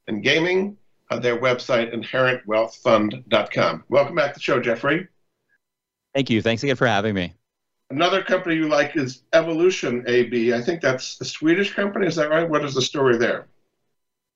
[0.08, 0.76] and gaming
[1.20, 3.84] their website, inherentwealthfund.com.
[3.89, 5.07] Welcome back to the show, Jeffrey.
[6.14, 6.41] Thank you.
[6.41, 7.34] Thanks again for having me.
[7.89, 10.53] Another company you like is Evolution AB.
[10.53, 12.07] I think that's a Swedish company.
[12.07, 12.49] Is that right?
[12.49, 13.47] What is the story there?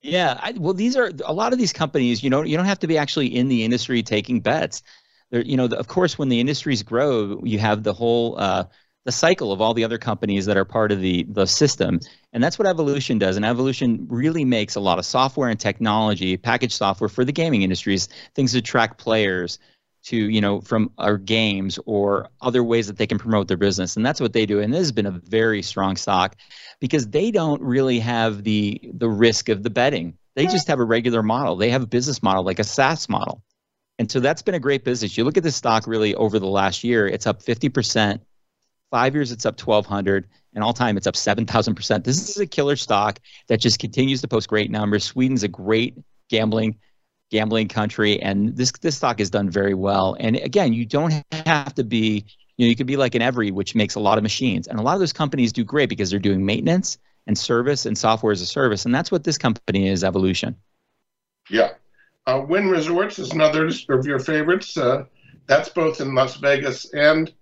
[0.02, 2.22] Yeah, I, well, these are a lot of these companies.
[2.22, 4.84] You know, you don't have to be actually in the industry taking bets.
[5.32, 8.66] There, you know, the, of course, when the industries grow, you have the whole uh,
[9.06, 12.00] the cycle of all the other companies that are part of the the system.
[12.34, 13.38] And that's what Evolution does.
[13.38, 17.62] And Evolution really makes a lot of software and technology, package software for the gaming
[17.62, 19.60] industries, things to track players
[20.06, 23.96] to, you know, from our games or other ways that they can promote their business.
[23.96, 24.60] And that's what they do.
[24.60, 26.36] And this has been a very strong stock
[26.80, 30.18] because they don't really have the the risk of the betting.
[30.36, 31.56] They just have a regular model.
[31.56, 33.42] They have a business model like a SaaS model.
[33.98, 35.18] And so that's been a great business.
[35.18, 38.20] You look at this stock really over the last year, it's up 50%
[38.96, 42.06] Five years, it's up 1,200, and all time, it's up 7,000%.
[42.06, 45.04] This is a killer stock that just continues to post great numbers.
[45.04, 45.98] Sweden's a great
[46.30, 46.78] gambling
[47.30, 50.16] gambling country, and this this stock has done very well.
[50.18, 52.24] And again, you don't have to be,
[52.56, 54.80] you know, you could be like an Everi which makes a lot of machines, and
[54.80, 58.32] a lot of those companies do great because they're doing maintenance and service and software
[58.32, 60.06] as a service, and that's what this company is.
[60.06, 60.56] Evolution.
[61.50, 61.72] Yeah,
[62.28, 64.78] uh, Wynn Resorts is another of your favorites.
[64.78, 65.04] Uh,
[65.48, 67.34] that's both in Las Vegas and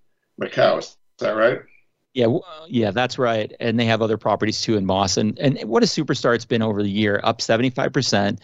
[0.42, 0.82] Macau
[1.20, 1.62] that right?
[2.14, 2.28] Yeah,
[2.68, 3.52] yeah, that's right.
[3.60, 5.36] And they have other properties too in Boston.
[5.40, 8.34] And what a superstar it's been over the year, up 75%.
[8.34, 8.40] Of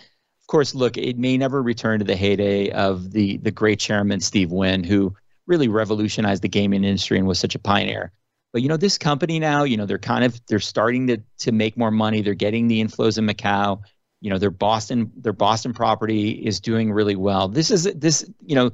[0.47, 4.51] course, look, it may never return to the heyday of the the great chairman Steve
[4.51, 5.15] Wynn, who
[5.45, 8.11] really revolutionized the gaming industry and was such a pioneer.
[8.51, 11.51] But you know, this company now, you know, they're kind of they're starting to to
[11.51, 12.21] make more money.
[12.21, 13.81] They're getting the inflows in Macau.
[14.21, 17.47] You know, their Boston their Boston property is doing really well.
[17.47, 18.71] This is this, you know,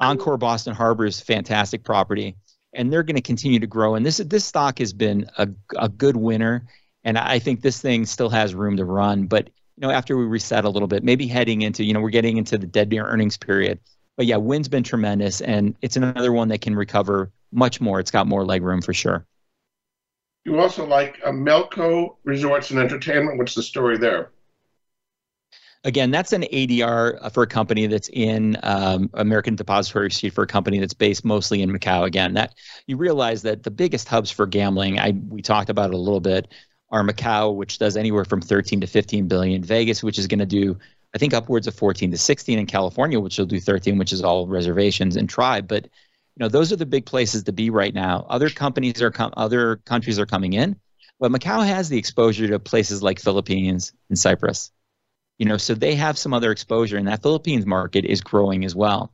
[0.00, 2.36] Encore Boston Harbor is fantastic property
[2.74, 3.94] and they're going to continue to grow.
[3.94, 6.66] And this this stock has been a, a good winner,
[7.04, 9.26] and I think this thing still has room to run.
[9.26, 12.10] But you know, after we reset a little bit, maybe heading into you know we're
[12.10, 13.80] getting into the dead near earnings period.
[14.16, 18.00] But yeah, Wynn's been tremendous, and it's another one that can recover much more.
[18.00, 19.26] It's got more leg room for sure.
[20.44, 23.38] You also like uh, Melco Resorts and Entertainment.
[23.38, 24.32] What's the story there?
[25.84, 30.46] Again, that's an ADR for a company that's in um, American Depository Receipt for a
[30.46, 32.04] company that's based mostly in Macau.
[32.04, 32.54] Again, that
[32.86, 36.20] you realize that the biggest hubs for gambling, I we talked about it a little
[36.20, 36.48] bit,
[36.90, 40.46] are Macau, which does anywhere from 13 to 15 billion, Vegas, which is going to
[40.46, 40.78] do
[41.14, 44.22] I think upwards of 14 to 16 in California, which will do 13, which is
[44.22, 45.68] all reservations and tribe.
[45.68, 48.24] But you know, those are the big places to be right now.
[48.30, 50.76] Other companies are com- other countries are coming in,
[51.20, 54.70] but Macau has the exposure to places like Philippines and Cyprus
[55.42, 58.76] you know so they have some other exposure and that philippines market is growing as
[58.76, 59.12] well.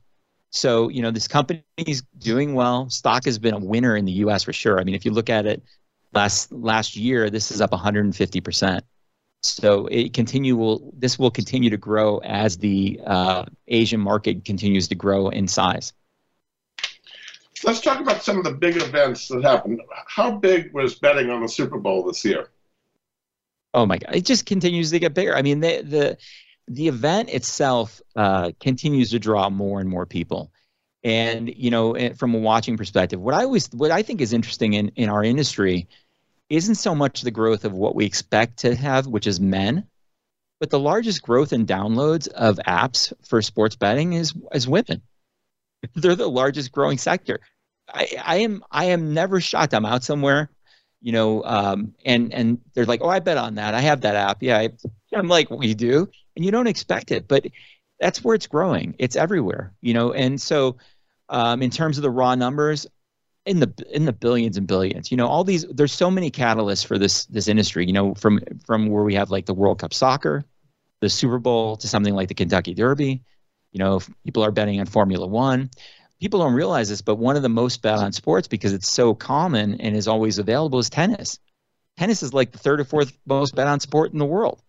[0.51, 2.87] So you know this company is doing well.
[2.91, 4.79] Stock has been a winner in the us for sure.
[4.79, 5.63] I mean if you look at it
[6.13, 8.81] last last year this is up 150%
[9.41, 14.87] so it continue will this will continue to grow as the uh, asian market continues
[14.89, 15.93] to grow in size.
[17.63, 19.81] Let's talk about some of the big events that happened.
[20.05, 22.49] How big was betting on the super bowl this year
[23.73, 25.35] Oh my god, it just continues to get bigger.
[25.35, 26.17] I mean, the the
[26.67, 30.51] the event itself uh, continues to draw more and more people.
[31.03, 34.73] And you know, from a watching perspective, what I always what I think is interesting
[34.73, 35.87] in in our industry
[36.49, 39.85] isn't so much the growth of what we expect to have, which is men,
[40.59, 45.01] but the largest growth in downloads of apps for sports betting is is women.
[45.95, 47.39] They're the largest growing sector.
[47.87, 49.73] I, I am I am never shocked.
[49.73, 50.49] I'm out somewhere
[51.01, 53.73] you know, um, and and they're like, oh, I bet on that.
[53.73, 54.37] I have that app.
[54.41, 54.69] Yeah, I,
[55.13, 57.45] I'm like, we do, and you don't expect it, but
[57.99, 58.95] that's where it's growing.
[58.99, 60.13] It's everywhere, you know.
[60.13, 60.77] And so,
[61.29, 62.87] um, in terms of the raw numbers,
[63.45, 65.65] in the in the billions and billions, you know, all these.
[65.65, 67.85] There's so many catalysts for this this industry.
[67.85, 70.45] You know, from from where we have like the World Cup soccer,
[70.99, 73.23] the Super Bowl, to something like the Kentucky Derby.
[73.71, 75.69] You know, people are betting on Formula One
[76.19, 79.13] people don't realize this, but one of the most bet on sports because it's so
[79.13, 81.39] common and is always available is tennis.
[81.97, 84.61] Tennis is like the third or fourth most bet on sport in the world.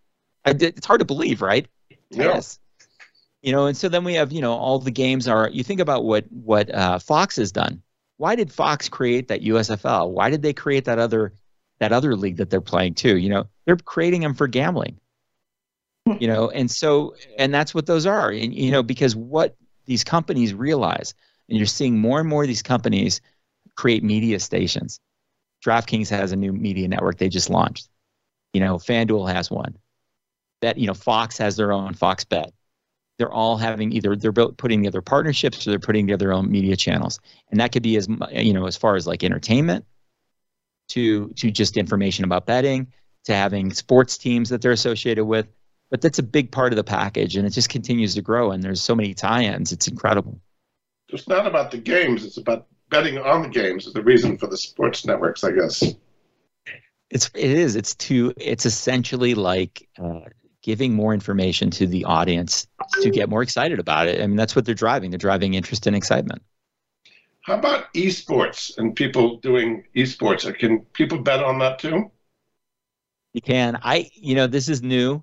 [0.44, 1.66] It's hard to believe, right?
[2.12, 2.58] Tennis.
[2.58, 2.86] Yeah.
[3.42, 5.48] You know, and so then we have, you know, all the games are.
[5.48, 7.82] You think about what what uh, Fox has done.
[8.18, 10.10] Why did Fox create that USFL?
[10.10, 11.32] Why did they create that other
[11.78, 13.16] that other league that they're playing too?
[13.16, 14.98] You know, they're creating them for gambling.
[16.18, 18.30] you know, and so and that's what those are.
[18.30, 21.14] And you know, because what these companies realize
[21.50, 23.20] and you're seeing more and more of these companies
[23.76, 25.00] create media stations.
[25.64, 27.88] DraftKings has a new media network they just launched.
[28.54, 29.76] You know, FanDuel has one.
[30.62, 32.52] That you know, Fox has their own Fox Bet.
[33.18, 36.76] They're all having either they're putting together partnerships or they're putting together their own media
[36.76, 37.20] channels,
[37.50, 39.84] and that could be as you know as far as like entertainment
[40.88, 42.86] to to just information about betting
[43.24, 45.46] to having sports teams that they're associated with.
[45.90, 48.52] But that's a big part of the package, and it just continues to grow.
[48.52, 50.40] And there's so many tie-ins; it's incredible
[51.12, 52.24] it's not about the games.
[52.24, 53.86] It's about betting on the games.
[53.86, 55.82] Is the reason for the sports networks, I guess.
[57.10, 57.76] It's it is.
[57.76, 60.20] It's to it's essentially like uh,
[60.62, 62.66] giving more information to the audience
[63.02, 64.20] to get more excited about it.
[64.22, 65.10] I mean, that's what they're driving.
[65.10, 66.42] They're driving interest and excitement.
[67.42, 70.52] How about esports and people doing esports?
[70.58, 72.10] Can people bet on that too?
[73.32, 73.78] You can.
[73.82, 75.22] I, you know, this is new.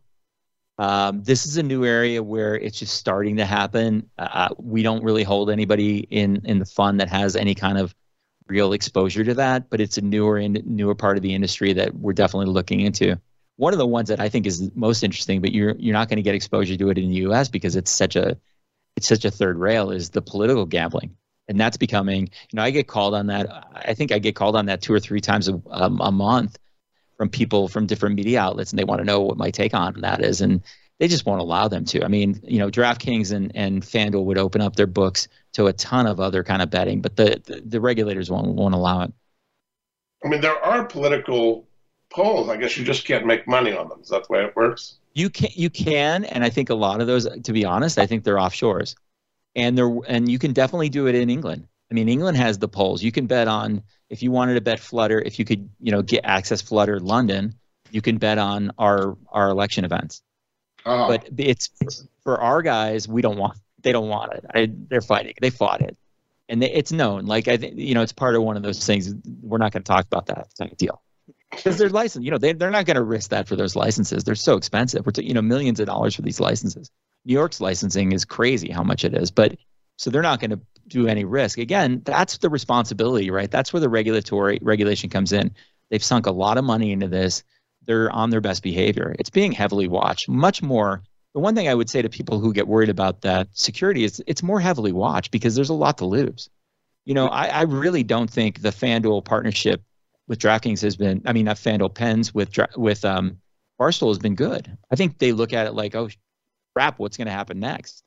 [0.77, 4.09] Um, this is a new area where it's just starting to happen.
[4.17, 7.95] Uh, we don't really hold anybody in in the fund that has any kind of
[8.47, 11.95] real exposure to that, but it's a newer and newer part of the industry that
[11.95, 13.19] we're definitely looking into.
[13.55, 16.17] One of the ones that I think is most interesting, but you're you're not going
[16.17, 17.49] to get exposure to it in the U.S.
[17.49, 18.37] because it's such a
[18.95, 21.15] it's such a third rail is the political gambling,
[21.47, 22.29] and that's becoming.
[22.51, 23.67] You know, I get called on that.
[23.73, 26.59] I think I get called on that two or three times a, um, a month
[27.17, 30.01] from people from different media outlets, and they want to know what my take on
[30.01, 30.61] that is, and
[30.99, 32.03] they just won't allow them to.
[32.03, 35.73] I mean, you know, DraftKings and and FanDuel would open up their books to a
[35.73, 39.13] ton of other kind of betting, but the the, the regulators won't won't allow it.
[40.23, 41.67] I mean, there are political
[42.09, 42.49] polls.
[42.49, 43.99] I guess you just can't make money on them.
[44.01, 44.97] Is that the way it works?
[45.13, 48.05] You can you can, and I think a lot of those, to be honest, I
[48.05, 48.95] think they're offshores,
[49.55, 51.67] and they're and you can definitely do it in England.
[51.89, 53.01] I mean, England has the polls.
[53.01, 56.01] You can bet on if you wanted to bet Flutter, if you could, you know,
[56.01, 57.55] get access Flutter London,
[57.91, 60.21] you can bet on our our election events.
[60.85, 61.07] Oh.
[61.07, 61.69] But it's
[62.23, 63.57] for our guys, we don't want.
[63.81, 64.45] They don't want it.
[64.53, 65.33] I, they're fighting.
[65.39, 65.97] They fought it,
[66.49, 67.25] and they, it's known.
[67.25, 69.13] Like I think, you know, it's part of one of those things.
[69.41, 71.01] We're not going to talk about that type of deal
[71.51, 72.25] because they're licensed.
[72.25, 74.23] You know, they they're not going to risk that for those licenses.
[74.23, 75.05] They're so expensive.
[75.05, 76.89] We're t- you know millions of dollars for these licenses.
[77.25, 79.57] New York's licensing is crazy how much it is, but
[79.97, 81.57] so they're not going to do any risk.
[81.57, 83.49] Again, that's the responsibility, right?
[83.51, 85.53] That's where the regulatory regulation comes in.
[85.89, 87.43] They've sunk a lot of money into this.
[87.85, 89.15] They're on their best behavior.
[89.19, 91.03] It's being heavily watched, much more.
[91.33, 94.21] The one thing I would say to people who get worried about that security is
[94.27, 96.49] it's more heavily watched because there's a lot to lose.
[97.05, 99.81] You know, I, I really don't think the FanDuel partnership
[100.27, 101.21] with DraftKings has been.
[101.25, 103.37] I mean, not FanDuel Penn's with with um,
[103.79, 104.77] Barstool has been good.
[104.91, 106.09] I think they look at it like, oh,
[106.75, 108.03] crap, what's going to happen next?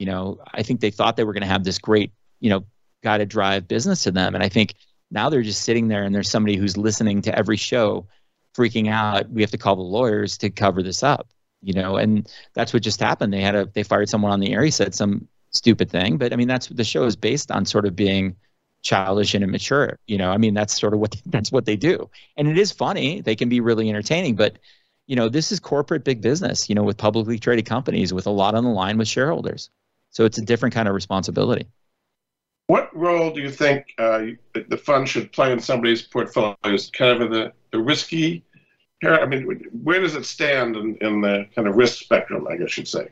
[0.00, 2.64] You know, I think they thought they were going to have this great, you know,
[3.02, 4.34] guy to drive business to them.
[4.34, 4.74] And I think
[5.10, 8.06] now they're just sitting there and there's somebody who's listening to every show
[8.56, 9.28] freaking out.
[9.28, 11.28] We have to call the lawyers to cover this up,
[11.60, 13.34] you know, and that's what just happened.
[13.34, 14.62] They had a, they fired someone on the air.
[14.62, 17.66] He said some stupid thing, but I mean, that's what the show is based on
[17.66, 18.36] sort of being
[18.80, 19.98] childish and immature.
[20.06, 22.08] You know, I mean, that's sort of what, that's what they do.
[22.38, 23.20] And it is funny.
[23.20, 24.56] They can be really entertaining, but
[25.06, 28.30] you know, this is corporate big business, you know, with publicly traded companies with a
[28.30, 29.68] lot on the line with shareholders.
[30.10, 31.66] So it's a different kind of responsibility.
[32.66, 34.26] What role do you think uh,
[34.68, 36.56] the fund should play in somebody's portfolio?
[36.66, 38.44] Is kind of the, the risky?
[39.04, 42.46] I mean, where does it stand in, in the kind of risk spectrum?
[42.48, 43.08] I guess you'd say.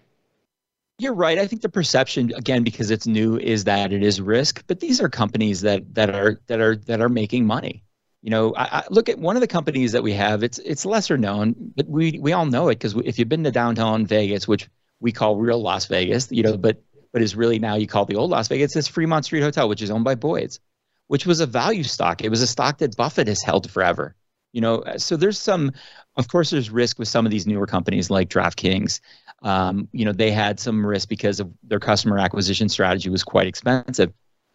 [1.01, 1.39] You're right.
[1.39, 4.65] I think the perception, again, because it's new, is that it is risk.
[4.67, 7.85] But these are companies that that are that are that are making money.
[8.23, 10.43] You know, I, I look at one of the companies that we have.
[10.43, 13.53] It's it's lesser known, but we we all know it because if you've been to
[13.53, 14.69] downtown Vegas, which
[15.01, 16.83] we call real Las Vegas, you know, but
[17.13, 18.77] but is really now you call the old Las Vegas.
[18.77, 20.61] It's Fremont Street Hotel, which is owned by Boyd's,
[21.07, 22.23] which was a value stock.
[22.23, 24.15] It was a stock that Buffett has held forever.
[24.53, 25.73] You know, so there's some,
[26.17, 29.01] of course, there's risk with some of these newer companies like DraftKings.
[29.43, 33.47] Um, you know, they had some risk because of their customer acquisition strategy was quite
[33.47, 34.13] expensive.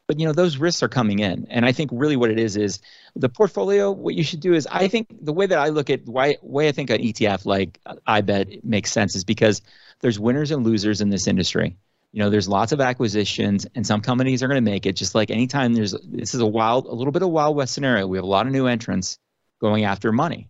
[0.08, 2.58] But you know, those risks are coming in, and I think really what it is
[2.58, 2.82] is
[3.16, 3.90] the portfolio.
[3.90, 6.68] What you should do is, I think the way that I look at why way
[6.68, 9.62] I think an ETF like iBet makes sense is because
[10.02, 11.78] there's winners and losers in this industry
[12.14, 15.16] you know there's lots of acquisitions and some companies are going to make it just
[15.16, 18.08] like anytime there's this is a wild a little bit of wild west scenario.
[18.08, 19.18] We have a lot of new entrants
[19.60, 20.50] going after money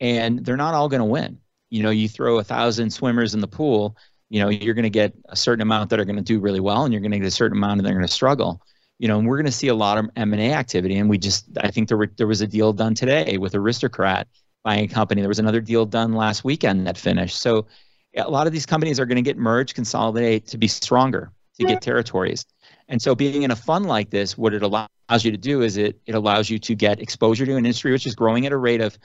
[0.00, 1.38] and they're not all going to win.
[1.70, 3.96] You know you throw a thousand swimmers in the pool
[4.30, 6.60] you know you're going to get a certain amount that are going to do really
[6.60, 8.60] well and you're going to get a certain amount and they're going to struggle.
[8.98, 11.46] You know and we're going to see a lot of m&a activity and we just
[11.60, 14.28] i think there, were, there was a deal done today with aristocrat
[14.62, 15.20] buying a company.
[15.20, 17.38] There was another deal done last weekend that finished.
[17.38, 17.66] So
[18.16, 21.64] a lot of these companies are going to get merged, consolidate to be stronger, to
[21.64, 22.44] get territories.
[22.88, 24.88] And so being in a fund like this, what it allows
[25.22, 28.06] you to do is it, it allows you to get exposure to an industry which
[28.06, 28.98] is growing at a rate of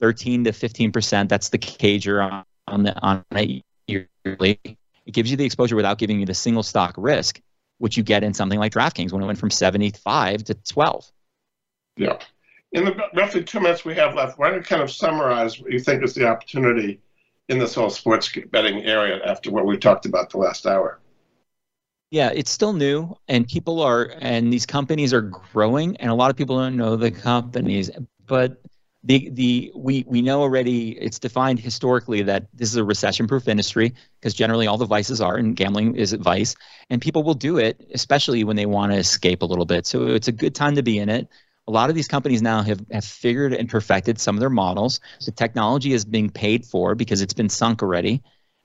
[0.00, 1.28] 13 to 15%.
[1.28, 4.58] That's the CAGR on, on the on a yearly.
[4.64, 7.40] It gives you the exposure without giving you the single stock risk,
[7.78, 11.10] which you get in something like DraftKings when it went from 75 to 12.
[11.96, 12.18] Yeah.
[12.72, 15.72] In the roughly two minutes we have left, why don't you kind of summarize what
[15.72, 17.00] you think is the opportunity
[17.48, 21.00] in this whole sports betting area after what we talked about the last hour.
[22.10, 26.30] Yeah, it's still new, and people are, and these companies are growing, and a lot
[26.30, 27.90] of people don't know the companies,
[28.26, 28.62] but
[29.04, 33.94] the the we we know already it's defined historically that this is a recession-proof industry
[34.18, 36.54] because generally all the vices are, and gambling is a vice,
[36.90, 39.86] and people will do it, especially when they want to escape a little bit.
[39.86, 41.28] So it's a good time to be in it
[41.68, 45.00] a lot of these companies now have, have figured and perfected some of their models.
[45.24, 48.22] The technology is being paid for because it's been sunk already.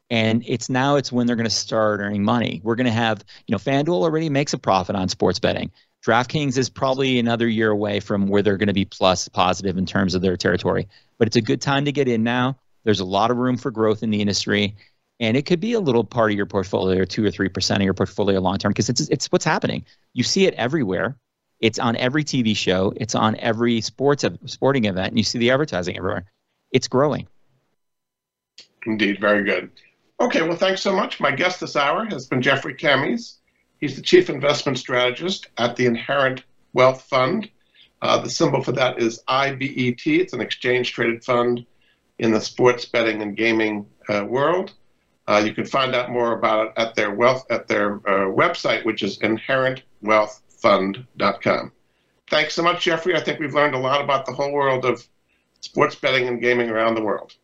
[0.10, 2.62] And it's now it's when they're going to start earning money.
[2.64, 5.72] We're going to have, you know, FanDuel already makes a profit on sports betting.
[6.06, 9.86] DraftKings is probably another year away from where they're going to be plus positive in
[9.86, 10.88] terms of their territory.
[11.18, 12.58] But it's a good time to get in now.
[12.84, 14.76] There's a lot of room for growth in the industry,
[15.20, 17.82] and it could be a little part of your portfolio, or two or three percent
[17.82, 19.86] of your portfolio long term, because it's it's what's happening.
[20.14, 21.18] You see it everywhere.
[21.64, 22.92] It's on every TV show.
[22.98, 26.26] It's on every sports sporting event, and you see the advertising everywhere.
[26.72, 27.26] It's growing.
[28.86, 29.72] Indeed, very good.
[30.20, 31.22] Okay, well, thanks so much.
[31.22, 33.36] My guest this hour has been Jeffrey Kamys.
[33.80, 36.44] He's the chief investment strategist at the Inherent
[36.74, 37.50] Wealth Fund.
[38.02, 40.06] Uh, the symbol for that is IBET.
[40.06, 41.66] It's an exchange traded fund
[42.20, 44.74] in the sports betting and gaming uh, world.
[45.30, 48.84] Uh, you can find out more about it at their wealth at their uh, website,
[48.84, 49.18] which is
[50.64, 51.72] inherentwealthfund.com.
[52.30, 53.16] Thanks so much, Jeffrey.
[53.16, 55.06] I think we've learned a lot about the whole world of
[55.62, 57.36] sports betting and gaming around the world.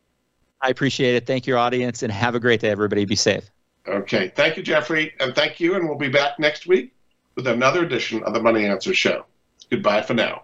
[0.61, 1.25] I appreciate it.
[1.25, 3.05] Thank your audience and have a great day, everybody.
[3.05, 3.49] Be safe.
[3.87, 4.29] Okay.
[4.35, 5.13] Thank you, Jeffrey.
[5.19, 5.75] And thank you.
[5.75, 6.93] And we'll be back next week
[7.35, 9.25] with another edition of the Money Answer Show.
[9.69, 10.43] Goodbye for now.